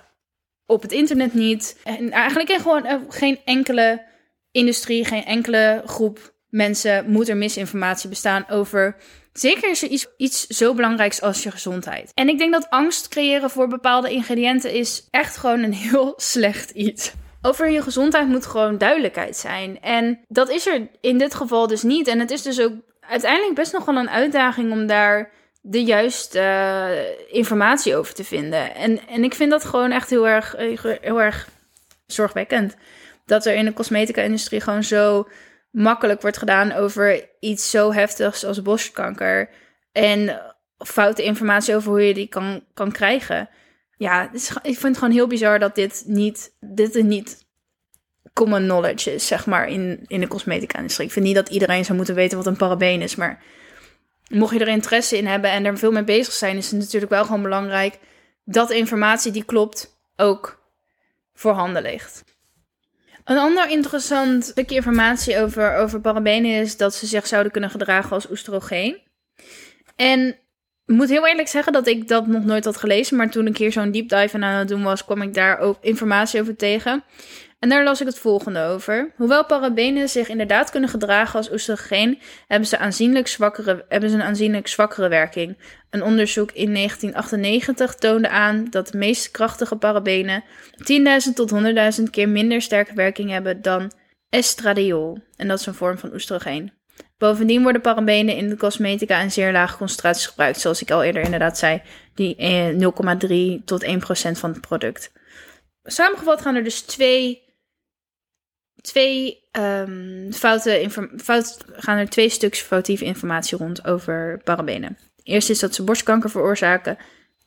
Op 0.65 0.81
het 0.81 0.91
internet 0.91 1.33
niet. 1.33 1.79
En 1.83 2.12
eigenlijk 2.12 2.51
gewoon 2.51 2.86
eh, 2.86 2.95
geen 3.09 3.39
enkele 3.45 4.05
industrie, 4.51 5.05
geen 5.05 5.25
enkele 5.25 5.81
groep 5.86 6.33
mensen 6.50 7.10
moet 7.10 7.29
er 7.29 7.38
misinformatie 7.38 8.10
bestaan 8.10 8.46
over. 8.50 8.96
Zeker 9.34 9.70
is 9.70 9.84
er 9.84 10.08
iets, 10.18 10.48
zo 10.48 10.74
belangrijks 10.74 11.22
als 11.22 11.44
je 11.44 11.51
gezondheid. 11.51 12.12
En 12.14 12.29
ik 12.29 12.38
denk 12.38 12.53
dat 12.53 12.70
angst 12.70 13.07
creëren 13.07 13.50
voor 13.50 13.68
bepaalde 13.68 14.12
ingrediënten 14.12 14.72
is 14.72 15.07
echt 15.12 15.38
gewoon 15.38 15.64
een 15.64 15.74
heel 15.74 16.14
slecht 16.33 16.70
iets. 16.70 17.14
Over 17.42 17.70
je 17.70 17.81
gezondheid 17.81 18.27
moet 18.27 18.46
gewoon 18.46 18.77
duidelijkheid 18.77 19.38
zijn. 19.38 19.81
En 19.81 20.20
dat 20.27 20.50
is 20.50 20.68
er 20.68 20.88
in 21.01 21.18
dit 21.18 21.33
geval 21.33 21.68
dus 21.68 21.83
niet. 21.83 22.07
En 22.07 22.20
het 22.20 22.31
is 22.31 22.42
dus 22.42 22.62
ook 22.62 22.74
uiteindelijk 23.00 23.55
best 23.55 23.74
nog 23.74 23.85
wel 23.85 23.96
een 23.96 24.09
uitdaging 24.09 24.72
om 24.72 24.88
daar 24.88 25.31
de 25.62 25.83
juiste 25.83 26.40
uh, 26.40 27.35
informatie 27.38 27.96
over 27.96 28.14
te 28.14 28.24
vinden. 28.24 28.75
En, 28.75 29.07
en 29.07 29.24
ik 29.24 29.33
vind 29.33 29.51
dat 29.51 29.66
gewoon 29.66 29.92
echt 29.92 30.09
heel 30.09 30.27
erg, 30.27 30.55
heel 31.01 31.22
erg 31.22 31.50
zorgwekkend. 32.07 32.75
Dat 33.25 33.46
er 33.46 33.55
in 33.55 33.66
de 33.66 33.74
cosmetica-industrie 33.74 34.62
gewoon 34.62 34.83
zo 34.83 35.27
makkelijk 35.72 36.22
wordt 36.22 36.38
gedaan 36.38 36.72
over 36.72 37.29
iets 37.40 37.70
zo 37.70 37.94
heftigs 37.94 38.46
als 38.46 38.62
borstkanker. 38.62 39.50
En 39.92 40.42
foute 40.77 41.24
informatie 41.24 41.75
over 41.75 41.90
hoe 41.90 42.08
je 42.08 42.14
die 42.14 42.27
kan, 42.27 42.64
kan 42.74 42.92
krijgen. 42.92 43.50
Ja, 43.98 44.29
ik 44.62 44.77
vind 44.77 44.82
het 44.82 44.98
gewoon 44.98 45.14
heel 45.14 45.27
bizar 45.27 45.60
dat 45.60 45.75
dit 45.75 46.03
niet, 46.05 46.51
dit 46.60 47.03
niet 47.03 47.48
common 48.34 48.64
knowledge 48.64 49.14
is, 49.14 49.27
zeg 49.27 49.46
maar, 49.46 49.68
in, 49.68 50.03
in 50.08 50.20
de 50.20 50.27
cosmetica-industrie. 50.27 51.08
Ik 51.08 51.14
vind 51.14 51.25
niet 51.25 51.36
dat 51.36 51.50
iedereen 51.50 51.86
zou 51.86 51.98
moeten 51.98 52.16
weten 52.16 52.38
wat 52.38 52.48
een 52.48 52.58
parabeen 52.58 53.01
is, 53.01 53.16
maar 53.16 53.44
mocht 54.29 54.53
je 54.53 54.60
er 54.60 54.68
interesse 54.68 55.18
in 55.18 55.27
hebben 55.27 55.51
en 55.51 55.66
er 55.66 55.77
veel 55.77 55.92
mee 55.92 56.03
bezig 56.03 56.34
zijn, 56.34 56.58
is 56.58 56.72
het 56.72 56.79
natuurlijk 56.79 57.12
wel 57.12 57.25
gewoon 57.25 57.42
belangrijk 57.42 58.00
dat 58.44 58.72
informatie 58.72 59.32
die 59.32 59.44
klopt 59.44 60.00
ook 60.16 60.64
voorhanden 61.34 61.82
ligt. 61.82 62.24
Een 63.29 63.37
ander 63.37 63.70
interessant 63.70 64.44
stukje 64.44 64.75
informatie 64.75 65.37
over, 65.39 65.75
over 65.75 66.01
parabenen 66.01 66.51
is 66.51 66.77
dat 66.77 66.96
ze 66.96 67.05
zich 67.05 67.27
zouden 67.27 67.51
kunnen 67.51 67.70
gedragen 67.70 68.11
als 68.11 68.29
oestrogeen. 68.29 69.01
En 69.96 70.39
ik 70.90 70.96
moet 70.96 71.10
heel 71.10 71.28
eerlijk 71.28 71.48
zeggen 71.48 71.74
dat 71.74 71.88
ik 71.88 72.08
dat 72.08 72.28
nog 72.28 72.44
nooit 72.44 72.66
had 72.66 72.78
gelezen, 72.78 73.18
maar 73.18 73.30
toen 73.30 73.46
een 73.46 73.54
keer 73.54 73.72
zo'n 73.72 73.92
deep 73.92 74.10
dive 74.10 74.40
aan 74.40 74.60
het 74.60 74.68
doen 74.68 74.84
was, 74.84 75.06
kwam 75.06 75.22
ik 75.22 75.34
daar 75.34 75.60
ook 75.60 75.78
informatie 75.82 76.42
over 76.42 76.56
tegen. 76.56 77.04
En 77.60 77.70
daar 77.70 77.84
las 77.84 78.02
ik 78.02 78.08
het 78.08 78.20
volgende 78.20 78.64
over. 78.64 79.12
Hoewel 79.16 79.46
parabenen 79.46 80.10
zich 80.10 80.30
inderdaad 80.30 80.70
kunnen 80.70 80.90
gedragen 80.90 81.36
als 81.36 81.52
oestrogeen, 81.52 82.20
hebben 82.48 82.68
ze, 82.68 82.78
aanzienlijk 82.78 83.28
zwakkere, 83.28 83.86
hebben 83.90 84.10
ze 84.10 84.16
een 84.16 84.22
aanzienlijk 84.22 84.68
zwakkere 84.68 85.08
werking. 85.08 85.58
Een 85.90 86.04
onderzoek 86.04 86.52
in 86.52 86.74
1998 86.74 87.96
toonde 87.96 88.30
aan 88.30 88.68
dat 88.70 88.88
de 88.88 88.98
meest 88.98 89.32
krachtige 89.32 89.75
parabenen 89.75 90.44
10.000 91.28 91.34
tot 91.34 91.52
100.000 92.00 92.04
keer 92.10 92.30
minder 92.30 92.62
sterke 92.62 92.94
werking 92.94 93.30
hebben 93.30 93.62
dan 93.62 93.92
estradiol. 94.30 95.20
En 95.36 95.48
dat 95.48 95.60
is 95.60 95.66
een 95.66 95.74
vorm 95.74 95.98
van 95.98 96.14
oestrogeen. 96.14 96.78
Bovendien 97.20 97.62
worden 97.62 97.82
parabenen 97.82 98.36
in 98.36 98.50
de 98.50 98.58
cosmetica 98.58 99.22
in 99.22 99.32
zeer 99.32 99.51
lage 99.51 99.77
concentraties 99.77 100.27
gebruikt, 100.27 100.60
zoals 100.60 100.82
ik 100.82 100.92
al 100.92 101.03
eerder 101.03 101.22
inderdaad 101.22 101.58
zei, 101.58 101.82
die 102.14 102.36
0,3 102.36 102.42
eh, 102.42 103.60
tot 103.66 103.86
1% 103.86 104.40
van 104.40 104.51
het 104.51 104.62
product. 104.62 105.12
Samengevat 105.84 106.42
gaan 106.42 106.55
er 106.55 106.64
dus 106.64 106.82
twee 106.82 107.48
twee 108.82 109.48
um, 109.51 110.34
foute 110.34 110.88
fout, 111.18 111.58
gaan 111.72 111.98
er 111.98 112.10
twee 112.10 112.29
stuks 112.29 112.60
foutieve 112.62 113.05
informatie 113.05 113.58
rond 113.58 113.86
over 113.86 114.42
parabenen. 114.44 114.98
Eerst 115.24 115.50
is 115.50 115.60
dat 115.60 115.75
ze 115.75 115.84
borstkanker 115.84 116.29
veroorzaken. 116.29 116.98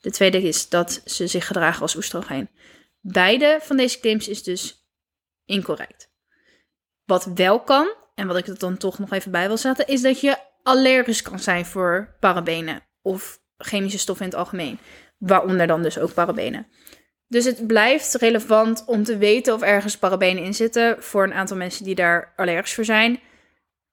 De 0.00 0.10
tweede 0.10 0.42
is 0.42 0.68
dat 0.68 1.02
ze 1.04 1.26
zich 1.26 1.46
gedragen 1.46 1.82
als 1.82 1.96
oestrogeen. 1.96 2.48
Beide 3.00 3.58
van 3.62 3.76
deze 3.76 4.00
claims 4.00 4.28
is 4.28 4.42
dus 4.42 4.86
incorrect. 5.44 6.10
Wat 7.04 7.24
wel 7.24 7.60
kan, 7.60 7.94
en 8.14 8.26
wat 8.26 8.36
ik 8.36 8.46
er 8.46 8.58
dan 8.58 8.76
toch 8.76 8.98
nog 8.98 9.12
even 9.12 9.30
bij 9.30 9.46
wil 9.46 9.56
zetten, 9.56 9.86
is 9.86 10.02
dat 10.02 10.20
je 10.20 10.36
allergisch 10.62 11.22
kan 11.22 11.38
zijn 11.38 11.66
voor 11.66 12.16
parabenen 12.20 12.80
of 13.02 13.40
chemische 13.56 13.98
stoffen 13.98 14.24
in 14.24 14.30
het 14.30 14.40
algemeen. 14.40 14.78
Waaronder 15.18 15.66
dan 15.66 15.82
dus 15.82 15.98
ook 15.98 16.14
parabenen. 16.14 16.66
Dus 17.28 17.44
het 17.44 17.66
blijft 17.66 18.14
relevant 18.14 18.84
om 18.86 19.04
te 19.04 19.16
weten 19.16 19.54
of 19.54 19.62
ergens 19.62 19.98
parabenen 19.98 20.44
in 20.44 20.54
zitten 20.54 21.02
voor 21.02 21.24
een 21.24 21.34
aantal 21.34 21.56
mensen 21.56 21.84
die 21.84 21.94
daar 21.94 22.32
allergisch 22.36 22.74
voor 22.74 22.84
zijn. 22.84 23.20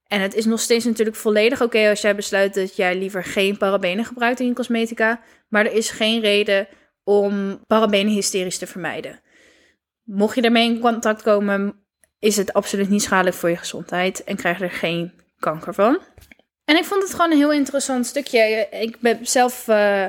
En 0.07 0.21
het 0.21 0.33
is 0.33 0.45
nog 0.45 0.59
steeds 0.59 0.85
natuurlijk 0.85 1.17
volledig 1.17 1.61
oké 1.61 1.89
als 1.89 2.01
jij 2.01 2.15
besluit 2.15 2.53
dat 2.53 2.75
jij 2.75 2.97
liever 2.97 3.23
geen 3.23 3.57
parabenen 3.57 4.05
gebruikt 4.05 4.39
in 4.39 4.47
je 4.47 4.53
cosmetica. 4.53 5.21
Maar 5.47 5.65
er 5.65 5.73
is 5.73 5.89
geen 5.89 6.21
reden 6.21 6.67
om 7.03 7.63
parabenen 7.67 8.13
hysterisch 8.13 8.57
te 8.57 8.67
vermijden. 8.67 9.19
Mocht 10.03 10.35
je 10.35 10.41
daarmee 10.41 10.69
in 10.69 10.79
contact 10.79 11.21
komen, 11.21 11.78
is 12.19 12.37
het 12.37 12.53
absoluut 12.53 12.89
niet 12.89 13.01
schadelijk 13.01 13.35
voor 13.35 13.49
je 13.49 13.57
gezondheid 13.57 14.23
en 14.23 14.35
krijg 14.35 14.57
je 14.57 14.63
er 14.63 14.71
geen 14.71 15.13
kanker 15.39 15.73
van. 15.73 15.99
En 16.65 16.77
ik 16.77 16.85
vond 16.85 17.03
het 17.03 17.13
gewoon 17.13 17.31
een 17.31 17.37
heel 17.37 17.53
interessant 17.53 18.05
stukje. 18.05 18.67
Ik 18.71 18.99
ben 18.99 19.17
zelf. 19.21 19.67
Uh, 19.67 20.05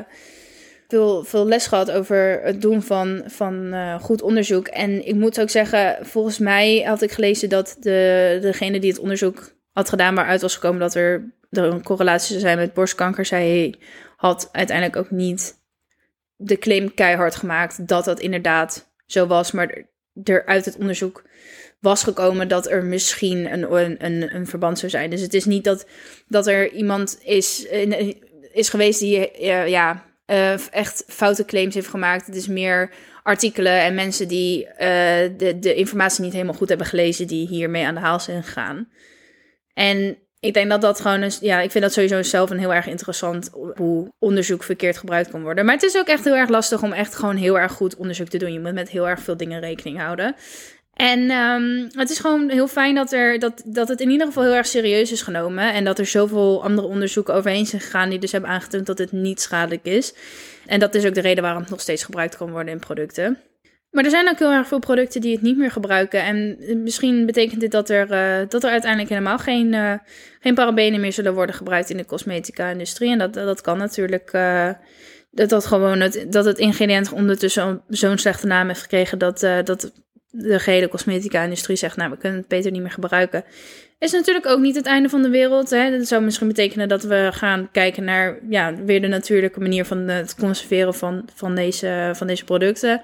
veel, 0.90 1.24
veel 1.24 1.46
les 1.46 1.66
gehad 1.66 1.90
over 1.90 2.40
het 2.42 2.60
doen 2.60 2.82
van, 2.82 3.22
van 3.26 3.54
uh, 3.74 4.00
goed 4.00 4.22
onderzoek. 4.22 4.68
En 4.68 5.06
ik 5.06 5.14
moet 5.14 5.40
ook 5.40 5.50
zeggen, 5.50 6.06
volgens 6.06 6.38
mij 6.38 6.82
had 6.86 7.02
ik 7.02 7.12
gelezen 7.12 7.48
dat 7.48 7.76
de, 7.80 8.38
degene 8.40 8.80
die 8.80 8.90
het 8.90 9.00
onderzoek 9.00 9.52
had 9.72 9.88
gedaan, 9.88 10.14
waaruit 10.14 10.40
was 10.40 10.54
gekomen 10.54 10.80
dat 10.80 10.94
er, 10.94 11.32
er 11.50 11.64
een 11.64 11.82
correlatie 11.82 12.28
zou 12.28 12.40
zijn 12.40 12.58
met 12.58 12.74
borstkanker, 12.74 13.24
zij 13.24 13.74
had 14.16 14.48
uiteindelijk 14.52 14.96
ook 14.96 15.10
niet 15.10 15.58
de 16.36 16.58
claim 16.58 16.94
keihard 16.94 17.36
gemaakt 17.36 17.88
dat 17.88 18.04
dat 18.04 18.20
inderdaad 18.20 18.92
zo 19.06 19.26
was. 19.26 19.52
Maar 19.52 19.84
er 20.24 20.46
uit 20.46 20.64
het 20.64 20.76
onderzoek 20.76 21.22
was 21.80 22.02
gekomen 22.02 22.48
dat 22.48 22.70
er 22.70 22.84
misschien 22.84 23.52
een, 23.52 24.04
een, 24.04 24.34
een 24.34 24.46
verband 24.46 24.78
zou 24.78 24.90
zijn. 24.90 25.10
Dus 25.10 25.20
het 25.20 25.34
is 25.34 25.44
niet 25.44 25.64
dat, 25.64 25.86
dat 26.28 26.46
er 26.46 26.72
iemand 26.72 27.18
is 27.22 27.66
is 28.52 28.68
geweest 28.68 29.00
die 29.00 29.30
eh, 29.30 29.68
ja, 29.68 30.04
eh, 30.26 30.68
echt 30.68 31.04
foute 31.06 31.44
claims 31.44 31.74
heeft 31.74 31.88
gemaakt. 31.88 32.26
Het 32.26 32.36
is 32.36 32.46
meer 32.46 32.90
artikelen 33.22 33.80
en 33.80 33.94
mensen 33.94 34.28
die 34.28 34.66
eh, 34.66 35.30
de, 35.36 35.58
de 35.58 35.74
informatie 35.74 36.24
niet 36.24 36.32
helemaal 36.32 36.54
goed 36.54 36.68
hebben 36.68 36.86
gelezen, 36.86 37.26
die 37.26 37.48
hiermee 37.48 37.86
aan 37.86 37.94
de 37.94 38.00
haal 38.00 38.20
zijn 38.20 38.42
gegaan. 38.42 38.88
En 39.74 40.18
ik 40.40 40.54
denk 40.54 40.70
dat 40.70 40.80
dat 40.80 41.00
gewoon, 41.00 41.22
is, 41.22 41.38
ja, 41.40 41.60
ik 41.60 41.70
vind 41.70 41.84
dat 41.84 41.92
sowieso 41.92 42.22
zelf 42.22 42.50
een 42.50 42.58
heel 42.58 42.74
erg 42.74 42.86
interessant 42.86 43.50
hoe 43.74 44.12
onderzoek 44.18 44.62
verkeerd 44.62 44.98
gebruikt 44.98 45.30
kan 45.30 45.42
worden. 45.42 45.64
Maar 45.64 45.74
het 45.74 45.82
is 45.82 45.96
ook 45.96 46.06
echt 46.06 46.24
heel 46.24 46.36
erg 46.36 46.48
lastig 46.48 46.82
om 46.82 46.92
echt 46.92 47.14
gewoon 47.14 47.36
heel 47.36 47.58
erg 47.58 47.72
goed 47.72 47.96
onderzoek 47.96 48.28
te 48.28 48.38
doen. 48.38 48.52
Je 48.52 48.60
moet 48.60 48.74
met 48.74 48.90
heel 48.90 49.08
erg 49.08 49.20
veel 49.20 49.36
dingen 49.36 49.60
rekening 49.60 49.98
houden. 49.98 50.34
En 50.94 51.30
um, 51.30 51.88
het 51.92 52.10
is 52.10 52.18
gewoon 52.18 52.50
heel 52.50 52.68
fijn 52.68 52.94
dat, 52.94 53.12
er, 53.12 53.38
dat, 53.38 53.62
dat 53.66 53.88
het 53.88 54.00
in 54.00 54.10
ieder 54.10 54.26
geval 54.26 54.42
heel 54.42 54.54
erg 54.54 54.66
serieus 54.66 55.12
is 55.12 55.22
genomen. 55.22 55.72
En 55.72 55.84
dat 55.84 55.98
er 55.98 56.06
zoveel 56.06 56.62
andere 56.62 56.86
onderzoeken 56.88 57.34
overheen 57.34 57.66
zijn 57.66 57.82
gegaan 57.82 58.08
die 58.08 58.18
dus 58.18 58.32
hebben 58.32 58.50
aangetoond 58.50 58.86
dat 58.86 58.98
het 58.98 59.12
niet 59.12 59.40
schadelijk 59.40 59.84
is. 59.84 60.14
En 60.66 60.80
dat 60.80 60.94
is 60.94 61.04
ook 61.04 61.14
de 61.14 61.20
reden 61.20 61.42
waarom 61.42 61.62
het 61.62 61.70
nog 61.70 61.80
steeds 61.80 62.04
gebruikt 62.04 62.36
kan 62.36 62.50
worden 62.50 62.72
in 62.72 62.78
producten. 62.78 63.38
Maar 63.90 64.04
er 64.04 64.10
zijn 64.10 64.28
ook 64.28 64.38
heel 64.38 64.52
erg 64.52 64.68
veel 64.68 64.78
producten 64.78 65.20
die 65.20 65.32
het 65.32 65.42
niet 65.42 65.56
meer 65.56 65.70
gebruiken. 65.70 66.22
En 66.22 66.58
misschien 66.82 67.26
betekent 67.26 67.60
dit 67.60 67.70
dat 67.70 67.90
er, 67.90 68.10
uh, 68.10 68.48
dat 68.48 68.64
er 68.64 68.70
uiteindelijk 68.70 69.10
helemaal 69.10 69.38
geen, 69.38 69.72
uh, 69.72 69.92
geen 70.40 70.54
parabenen 70.54 71.00
meer 71.00 71.12
zullen 71.12 71.34
worden 71.34 71.54
gebruikt 71.54 71.90
in 71.90 71.96
de 71.96 72.06
cosmetica-industrie. 72.06 73.10
En 73.10 73.18
dat, 73.18 73.34
dat 73.34 73.60
kan 73.60 73.78
natuurlijk. 73.78 74.32
Uh, 74.32 74.70
dat, 75.30 75.48
dat, 75.48 75.66
gewoon 75.66 76.00
het, 76.00 76.26
dat 76.28 76.44
het 76.44 76.58
ingrediënt 76.58 77.12
ondertussen 77.12 77.82
zo'n 77.88 78.18
slechte 78.18 78.46
naam 78.46 78.66
heeft 78.66 78.80
gekregen 78.80 79.18
dat, 79.18 79.40
dat 79.40 79.92
de 80.30 80.58
gehele 80.58 80.88
cosmetica-industrie 80.88 81.76
zegt, 81.76 81.96
nou, 81.96 82.10
we 82.10 82.16
kunnen 82.16 82.38
het 82.38 82.48
beter 82.48 82.70
niet 82.70 82.82
meer 82.82 82.90
gebruiken. 82.90 83.44
Is 83.98 84.12
natuurlijk 84.12 84.46
ook 84.46 84.60
niet 84.60 84.76
het 84.76 84.86
einde 84.86 85.08
van 85.08 85.22
de 85.22 85.28
wereld. 85.28 85.70
Hè? 85.70 85.98
Dat 85.98 86.06
zou 86.06 86.22
misschien 86.22 86.48
betekenen 86.48 86.88
dat 86.88 87.02
we 87.02 87.28
gaan 87.32 87.68
kijken 87.72 88.04
naar 88.04 88.38
ja, 88.48 88.74
weer 88.84 89.00
de 89.00 89.06
natuurlijke 89.06 89.60
manier 89.60 89.84
van 89.84 89.98
het 89.98 90.34
conserveren 90.34 90.94
van, 90.94 91.28
van, 91.34 91.54
deze, 91.54 92.10
van 92.14 92.26
deze 92.26 92.44
producten. 92.44 93.02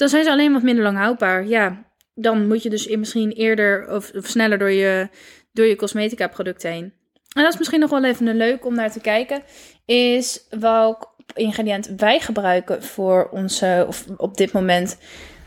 Dan 0.00 0.08
zijn 0.08 0.24
ze 0.24 0.30
alleen 0.30 0.52
wat 0.52 0.62
minder 0.62 0.84
lang 0.84 0.98
houdbaar. 0.98 1.46
Ja, 1.46 1.84
dan 2.14 2.46
moet 2.46 2.62
je 2.62 2.70
dus 2.70 2.88
misschien 2.88 3.30
eerder 3.30 3.90
of, 3.90 4.10
sneller 4.14 4.58
door 4.58 4.70
je, 4.70 5.08
door 5.52 5.66
je 5.66 5.76
cosmetica 5.76 6.28
producten 6.28 6.70
heen. 6.70 6.92
En 7.32 7.42
dat 7.42 7.52
is 7.52 7.58
misschien 7.58 7.80
nog 7.80 7.90
wel 7.90 8.04
even 8.04 8.36
leuk 8.36 8.64
om 8.64 8.74
naar 8.74 8.92
te 8.92 9.00
kijken. 9.00 9.42
Is 9.84 10.46
welk 10.50 11.14
ingrediënt 11.34 11.92
wij 11.96 12.20
gebruiken 12.20 12.82
voor 12.82 13.28
onze, 13.28 13.84
of 13.88 14.04
op 14.16 14.36
dit 14.36 14.52
moment 14.52 14.98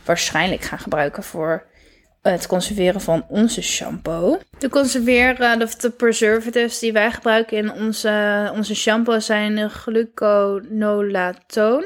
waarschijnlijk 0.06 0.62
gaan 0.62 0.80
gebruiken 0.80 1.24
voor 1.24 1.66
het 2.22 2.48
conserveren 2.48 3.02
van 3.02 3.26
onze 3.30 3.62
shampoo. 3.62 4.40
De 4.60 4.70
conserveren, 4.70 5.62
of 5.62 5.76
de 5.76 5.90
preservatives 5.90 6.80
die 6.80 6.94
wij 6.94 7.12
gebruiken 7.12 7.58
in 7.58 7.72
onze, 7.72 8.52
onze 8.56 8.76
shampoo 8.76 9.20
zijn 9.20 9.70
gluconolatoon, 9.70 11.86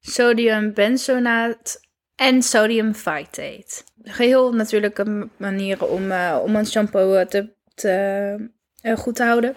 sodium 0.00 0.74
benzonaat 0.74 1.86
en 2.18 2.42
sodium 2.42 2.94
phytate. 2.94 3.82
Geheel 4.02 4.52
natuurlijke 4.52 5.28
manieren 5.36 5.90
om, 5.90 6.10
uh, 6.10 6.38
om 6.42 6.56
ons 6.56 6.70
shampoo 6.70 7.24
te, 7.24 7.48
te 7.74 8.50
uh, 8.82 8.96
goed 8.96 9.14
te 9.14 9.22
houden. 9.22 9.56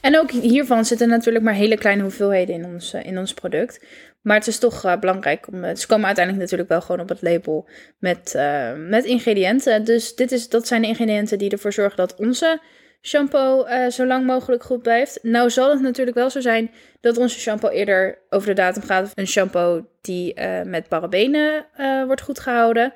En 0.00 0.18
ook 0.18 0.30
hiervan 0.30 0.84
zitten 0.84 1.08
natuurlijk 1.08 1.44
maar 1.44 1.54
hele 1.54 1.76
kleine 1.76 2.02
hoeveelheden 2.02 2.54
in 2.54 2.64
ons, 2.64 2.94
in 2.94 3.18
ons 3.18 3.34
product. 3.34 3.84
Maar 4.20 4.36
het 4.36 4.46
is 4.46 4.58
toch 4.58 4.98
belangrijk 4.98 5.46
om. 5.52 5.76
Ze 5.76 5.86
komen 5.86 6.06
uiteindelijk 6.06 6.44
natuurlijk 6.44 6.68
wel 6.68 6.80
gewoon 6.80 7.00
op 7.00 7.08
het 7.08 7.22
label 7.22 7.68
met, 7.98 8.38
met 8.76 9.04
ingrediënten. 9.04 9.84
Dus 9.84 10.14
dit 10.14 10.32
is, 10.32 10.48
dat 10.48 10.66
zijn 10.66 10.82
de 10.82 10.88
ingrediënten 10.88 11.38
die 11.38 11.50
ervoor 11.50 11.72
zorgen 11.72 11.96
dat 11.96 12.16
onze 12.16 12.60
shampoo 13.02 13.66
uh, 13.66 13.86
zo 13.88 14.06
lang 14.06 14.26
mogelijk 14.26 14.62
goed 14.62 14.82
blijft. 14.82 15.18
Nou 15.22 15.50
zal 15.50 15.70
het 15.70 15.80
natuurlijk 15.80 16.16
wel 16.16 16.30
zo 16.30 16.40
zijn 16.40 16.70
dat 17.00 17.16
onze 17.16 17.40
shampoo 17.40 17.68
eerder 17.68 18.18
over 18.30 18.48
de 18.48 18.54
datum 18.54 18.82
gaat. 18.82 19.12
Een 19.14 19.26
shampoo 19.26 19.86
die 20.00 20.40
met 20.64 20.88
parabenen 20.88 21.66
wordt 22.06 22.20
goed 22.20 22.38
gehouden. 22.38 22.92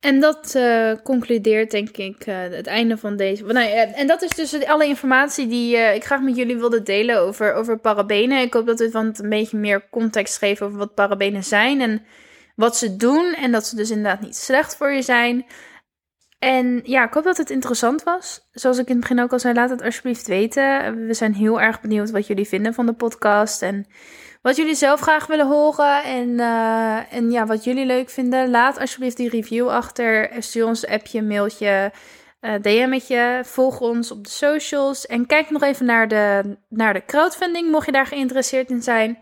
En 0.00 0.20
dat 0.20 0.58
concludeert 1.02 1.70
denk 1.70 1.96
ik 1.96 2.22
het 2.24 2.66
einde 2.66 2.96
van 2.96 3.16
deze. 3.16 3.44
Nou, 3.44 3.68
en 3.70 4.06
dat 4.06 4.22
is 4.22 4.30
dus 4.30 4.64
alle 4.64 4.86
informatie 4.86 5.46
die 5.46 5.76
ik 5.76 6.04
graag 6.04 6.20
met 6.20 6.36
jullie 6.36 6.56
wilde 6.56 6.82
delen 6.82 7.18
over, 7.18 7.54
over 7.54 7.78
parabenen. 7.78 8.42
Ik 8.42 8.52
hoop 8.52 8.66
dat 8.66 8.78
dit 8.78 8.92
wat 8.92 9.18
een 9.18 9.28
beetje 9.28 9.56
meer 9.56 9.88
context 9.90 10.38
geeft 10.38 10.62
over 10.62 10.78
wat 10.78 10.94
parabenen 10.94 11.44
zijn 11.44 11.80
en 11.80 12.04
wat 12.56 12.76
ze 12.76 12.96
doen. 12.96 13.34
En 13.34 13.52
dat 13.52 13.66
ze 13.66 13.76
dus 13.76 13.90
inderdaad 13.90 14.20
niet 14.20 14.36
slecht 14.36 14.76
voor 14.76 14.92
je 14.92 15.02
zijn. 15.02 15.46
En 16.42 16.80
ja, 16.84 17.04
ik 17.04 17.12
hoop 17.12 17.24
dat 17.24 17.36
het 17.36 17.50
interessant 17.50 18.02
was. 18.02 18.48
Zoals 18.52 18.78
ik 18.78 18.86
in 18.86 18.92
het 18.92 19.00
begin 19.00 19.20
ook 19.20 19.32
al 19.32 19.38
zei, 19.38 19.54
laat 19.54 19.70
het 19.70 19.82
alsjeblieft 19.82 20.26
weten. 20.26 21.06
We 21.06 21.14
zijn 21.14 21.34
heel 21.34 21.60
erg 21.60 21.80
benieuwd 21.80 22.10
wat 22.10 22.26
jullie 22.26 22.48
vinden 22.48 22.74
van 22.74 22.86
de 22.86 22.92
podcast. 22.92 23.62
En 23.62 23.86
wat 24.40 24.56
jullie 24.56 24.74
zelf 24.74 25.00
graag 25.00 25.26
willen 25.26 25.46
horen 25.46 26.04
en, 26.04 26.28
uh, 26.28 27.12
en 27.12 27.30
ja, 27.30 27.46
wat 27.46 27.64
jullie 27.64 27.86
leuk 27.86 28.10
vinden. 28.10 28.50
Laat 28.50 28.78
alsjeblieft 28.78 29.16
die 29.16 29.28
review 29.28 29.68
achter. 29.68 30.30
Stuur 30.38 30.66
ons 30.66 30.86
een 30.86 30.92
appje, 30.92 31.22
mailtje, 31.22 31.92
uh, 32.40 32.54
DM'tje. 32.60 33.40
Volg 33.44 33.80
ons 33.80 34.10
op 34.10 34.24
de 34.24 34.30
socials. 34.30 35.06
En 35.06 35.26
kijk 35.26 35.50
nog 35.50 35.62
even 35.62 35.86
naar 35.86 36.08
de, 36.08 36.56
naar 36.68 36.92
de 36.92 37.04
crowdfunding, 37.06 37.70
mocht 37.70 37.86
je 37.86 37.92
daar 37.92 38.06
geïnteresseerd 38.06 38.70
in 38.70 38.82
zijn. 38.82 39.18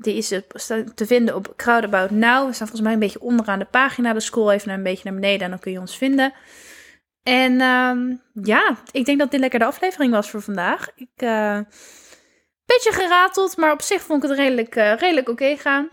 Die 0.00 0.14
is 0.14 0.28
te 0.94 1.06
vinden 1.06 1.34
op 1.34 1.52
Crowdabout 1.56 2.10
Now. 2.10 2.46
We 2.46 2.52
staan 2.52 2.68
volgens 2.68 2.80
mij 2.80 2.92
een 2.92 2.98
beetje 2.98 3.20
onderaan 3.20 3.58
de 3.58 3.64
pagina. 3.64 4.12
De 4.12 4.20
scroll 4.20 4.50
even 4.50 4.72
een 4.72 4.82
beetje 4.82 5.10
naar 5.10 5.20
beneden 5.20 5.40
en 5.40 5.50
dan 5.50 5.58
kun 5.58 5.72
je 5.72 5.80
ons 5.80 5.96
vinden. 5.96 6.32
En 7.22 7.60
um, 7.60 8.22
ja, 8.42 8.76
ik 8.90 9.04
denk 9.04 9.18
dat 9.18 9.30
dit 9.30 9.40
lekker 9.40 9.58
de 9.58 9.64
aflevering 9.64 10.12
was 10.12 10.30
voor 10.30 10.42
vandaag. 10.42 10.88
Ik... 10.96 11.22
Uh, 11.22 11.60
Beetje 12.70 12.92
gerateld, 12.92 13.56
maar 13.56 13.72
op 13.72 13.82
zich 13.82 14.02
vond 14.02 14.22
ik 14.22 14.28
het 14.30 14.38
redelijk, 14.38 14.76
uh, 14.76 14.94
redelijk 14.94 15.28
oké 15.28 15.56
gaan. 15.56 15.88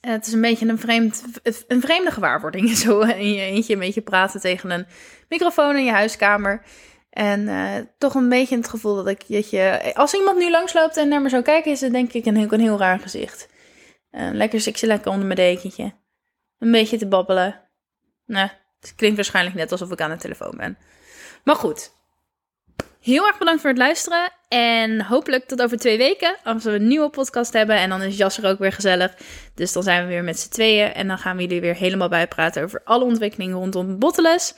het 0.00 0.26
is 0.26 0.32
een 0.32 0.40
beetje 0.40 0.68
een, 0.68 0.78
vreemd, 0.78 1.24
een 1.68 1.80
vreemde 1.80 2.10
gewaarwording. 2.10 2.70
Zo 2.76 3.06
je 3.06 3.40
eentje 3.40 3.72
een 3.72 3.78
beetje 3.78 4.00
praten 4.00 4.40
tegen 4.40 4.70
een 4.70 4.86
microfoon 5.28 5.76
in 5.76 5.84
je 5.84 5.90
huiskamer. 5.90 6.62
En 7.12 7.40
uh, 7.40 7.74
toch 7.98 8.14
een 8.14 8.28
beetje 8.28 8.56
het 8.56 8.68
gevoel 8.68 8.94
dat 8.94 9.08
ik 9.08 9.24
dat 9.28 9.50
je. 9.50 9.92
Als 9.94 10.14
iemand 10.14 10.38
nu 10.38 10.50
langsloopt 10.50 10.96
en 10.96 11.08
naar 11.08 11.22
me 11.22 11.28
zou 11.28 11.42
kijken, 11.42 11.70
is 11.70 11.80
het 11.80 11.92
denk 11.92 12.12
ik 12.12 12.26
een, 12.26 12.52
een 12.52 12.60
heel 12.60 12.78
raar 12.78 12.98
gezicht. 12.98 13.48
Uh, 14.12 14.28
lekker, 14.32 14.60
zit 14.60 14.82
lekker 14.82 15.10
onder 15.10 15.26
mijn 15.26 15.38
dekentje. 15.38 15.92
Een 16.58 16.70
beetje 16.70 16.98
te 16.98 17.06
babbelen. 17.06 17.60
Nee, 18.26 18.50
het 18.80 18.94
klinkt 18.96 19.16
waarschijnlijk 19.16 19.56
net 19.56 19.72
alsof 19.72 19.90
ik 19.90 20.00
aan 20.00 20.10
de 20.10 20.16
telefoon 20.16 20.56
ben. 20.56 20.78
Maar 21.44 21.56
goed, 21.56 21.92
Heel 23.02 23.26
erg 23.26 23.38
bedankt 23.38 23.60
voor 23.60 23.70
het 23.70 23.78
luisteren. 23.78 24.32
En 24.48 25.04
hopelijk 25.04 25.44
tot 25.44 25.62
over 25.62 25.78
twee 25.78 25.98
weken. 25.98 26.36
Als 26.44 26.64
we 26.64 26.70
een 26.70 26.86
nieuwe 26.86 27.10
podcast 27.10 27.52
hebben. 27.52 27.76
En 27.76 27.88
dan 27.88 28.02
is 28.02 28.16
Jasser 28.16 28.46
ook 28.46 28.58
weer 28.58 28.72
gezellig. 28.72 29.14
Dus 29.54 29.72
dan 29.72 29.82
zijn 29.82 30.02
we 30.02 30.08
weer 30.08 30.24
met 30.24 30.38
z'n 30.38 30.50
tweeën. 30.50 30.92
En 30.92 31.08
dan 31.08 31.18
gaan 31.18 31.36
we 31.36 31.42
jullie 31.42 31.60
weer 31.60 31.74
helemaal 31.74 32.08
bijpraten 32.08 32.62
over 32.62 32.80
alle 32.84 33.04
ontwikkelingen 33.04 33.56
rondom 33.56 33.98
Bottles. 33.98 34.54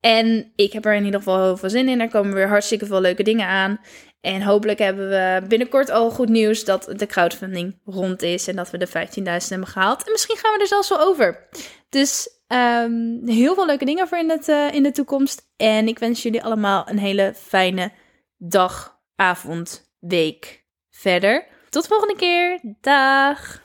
En 0.00 0.52
ik 0.56 0.72
heb 0.72 0.84
er 0.84 0.94
in 0.94 1.04
ieder 1.04 1.20
geval 1.20 1.42
heel 1.42 1.56
veel 1.56 1.70
zin 1.70 1.88
in. 1.88 2.00
Er 2.00 2.10
komen 2.10 2.34
weer 2.34 2.48
hartstikke 2.48 2.86
veel 2.86 3.00
leuke 3.00 3.22
dingen 3.22 3.46
aan. 3.46 3.80
En 4.20 4.42
hopelijk 4.42 4.78
hebben 4.78 5.08
we 5.08 5.42
binnenkort 5.48 5.90
al 5.90 6.10
goed 6.10 6.28
nieuws 6.28 6.64
dat 6.64 6.92
de 6.96 7.06
crowdfunding 7.06 7.80
rond 7.84 8.22
is. 8.22 8.48
En 8.48 8.56
dat 8.56 8.70
we 8.70 8.78
de 8.78 8.88
15.000 8.88 8.92
hebben 9.24 9.68
gehaald. 9.68 10.04
En 10.04 10.12
misschien 10.12 10.36
gaan 10.36 10.52
we 10.52 10.60
er 10.60 10.66
zelfs 10.66 10.88
wel 10.88 11.00
over. 11.00 11.48
Dus 11.88 12.38
Um, 12.52 13.20
heel 13.24 13.54
veel 13.54 13.66
leuke 13.66 13.84
dingen 13.84 14.08
voor 14.08 14.18
in, 14.18 14.30
het, 14.30 14.48
uh, 14.48 14.72
in 14.72 14.82
de 14.82 14.90
toekomst. 14.90 15.50
En 15.56 15.88
ik 15.88 15.98
wens 15.98 16.22
jullie 16.22 16.42
allemaal 16.42 16.88
een 16.88 16.98
hele 16.98 17.32
fijne 17.36 17.92
dag, 18.36 19.00
avond, 19.16 19.92
week 19.98 20.64
verder. 20.90 21.46
Tot 21.68 21.82
de 21.82 21.88
volgende 21.88 22.16
keer. 22.16 22.60
Dag. 22.80 23.62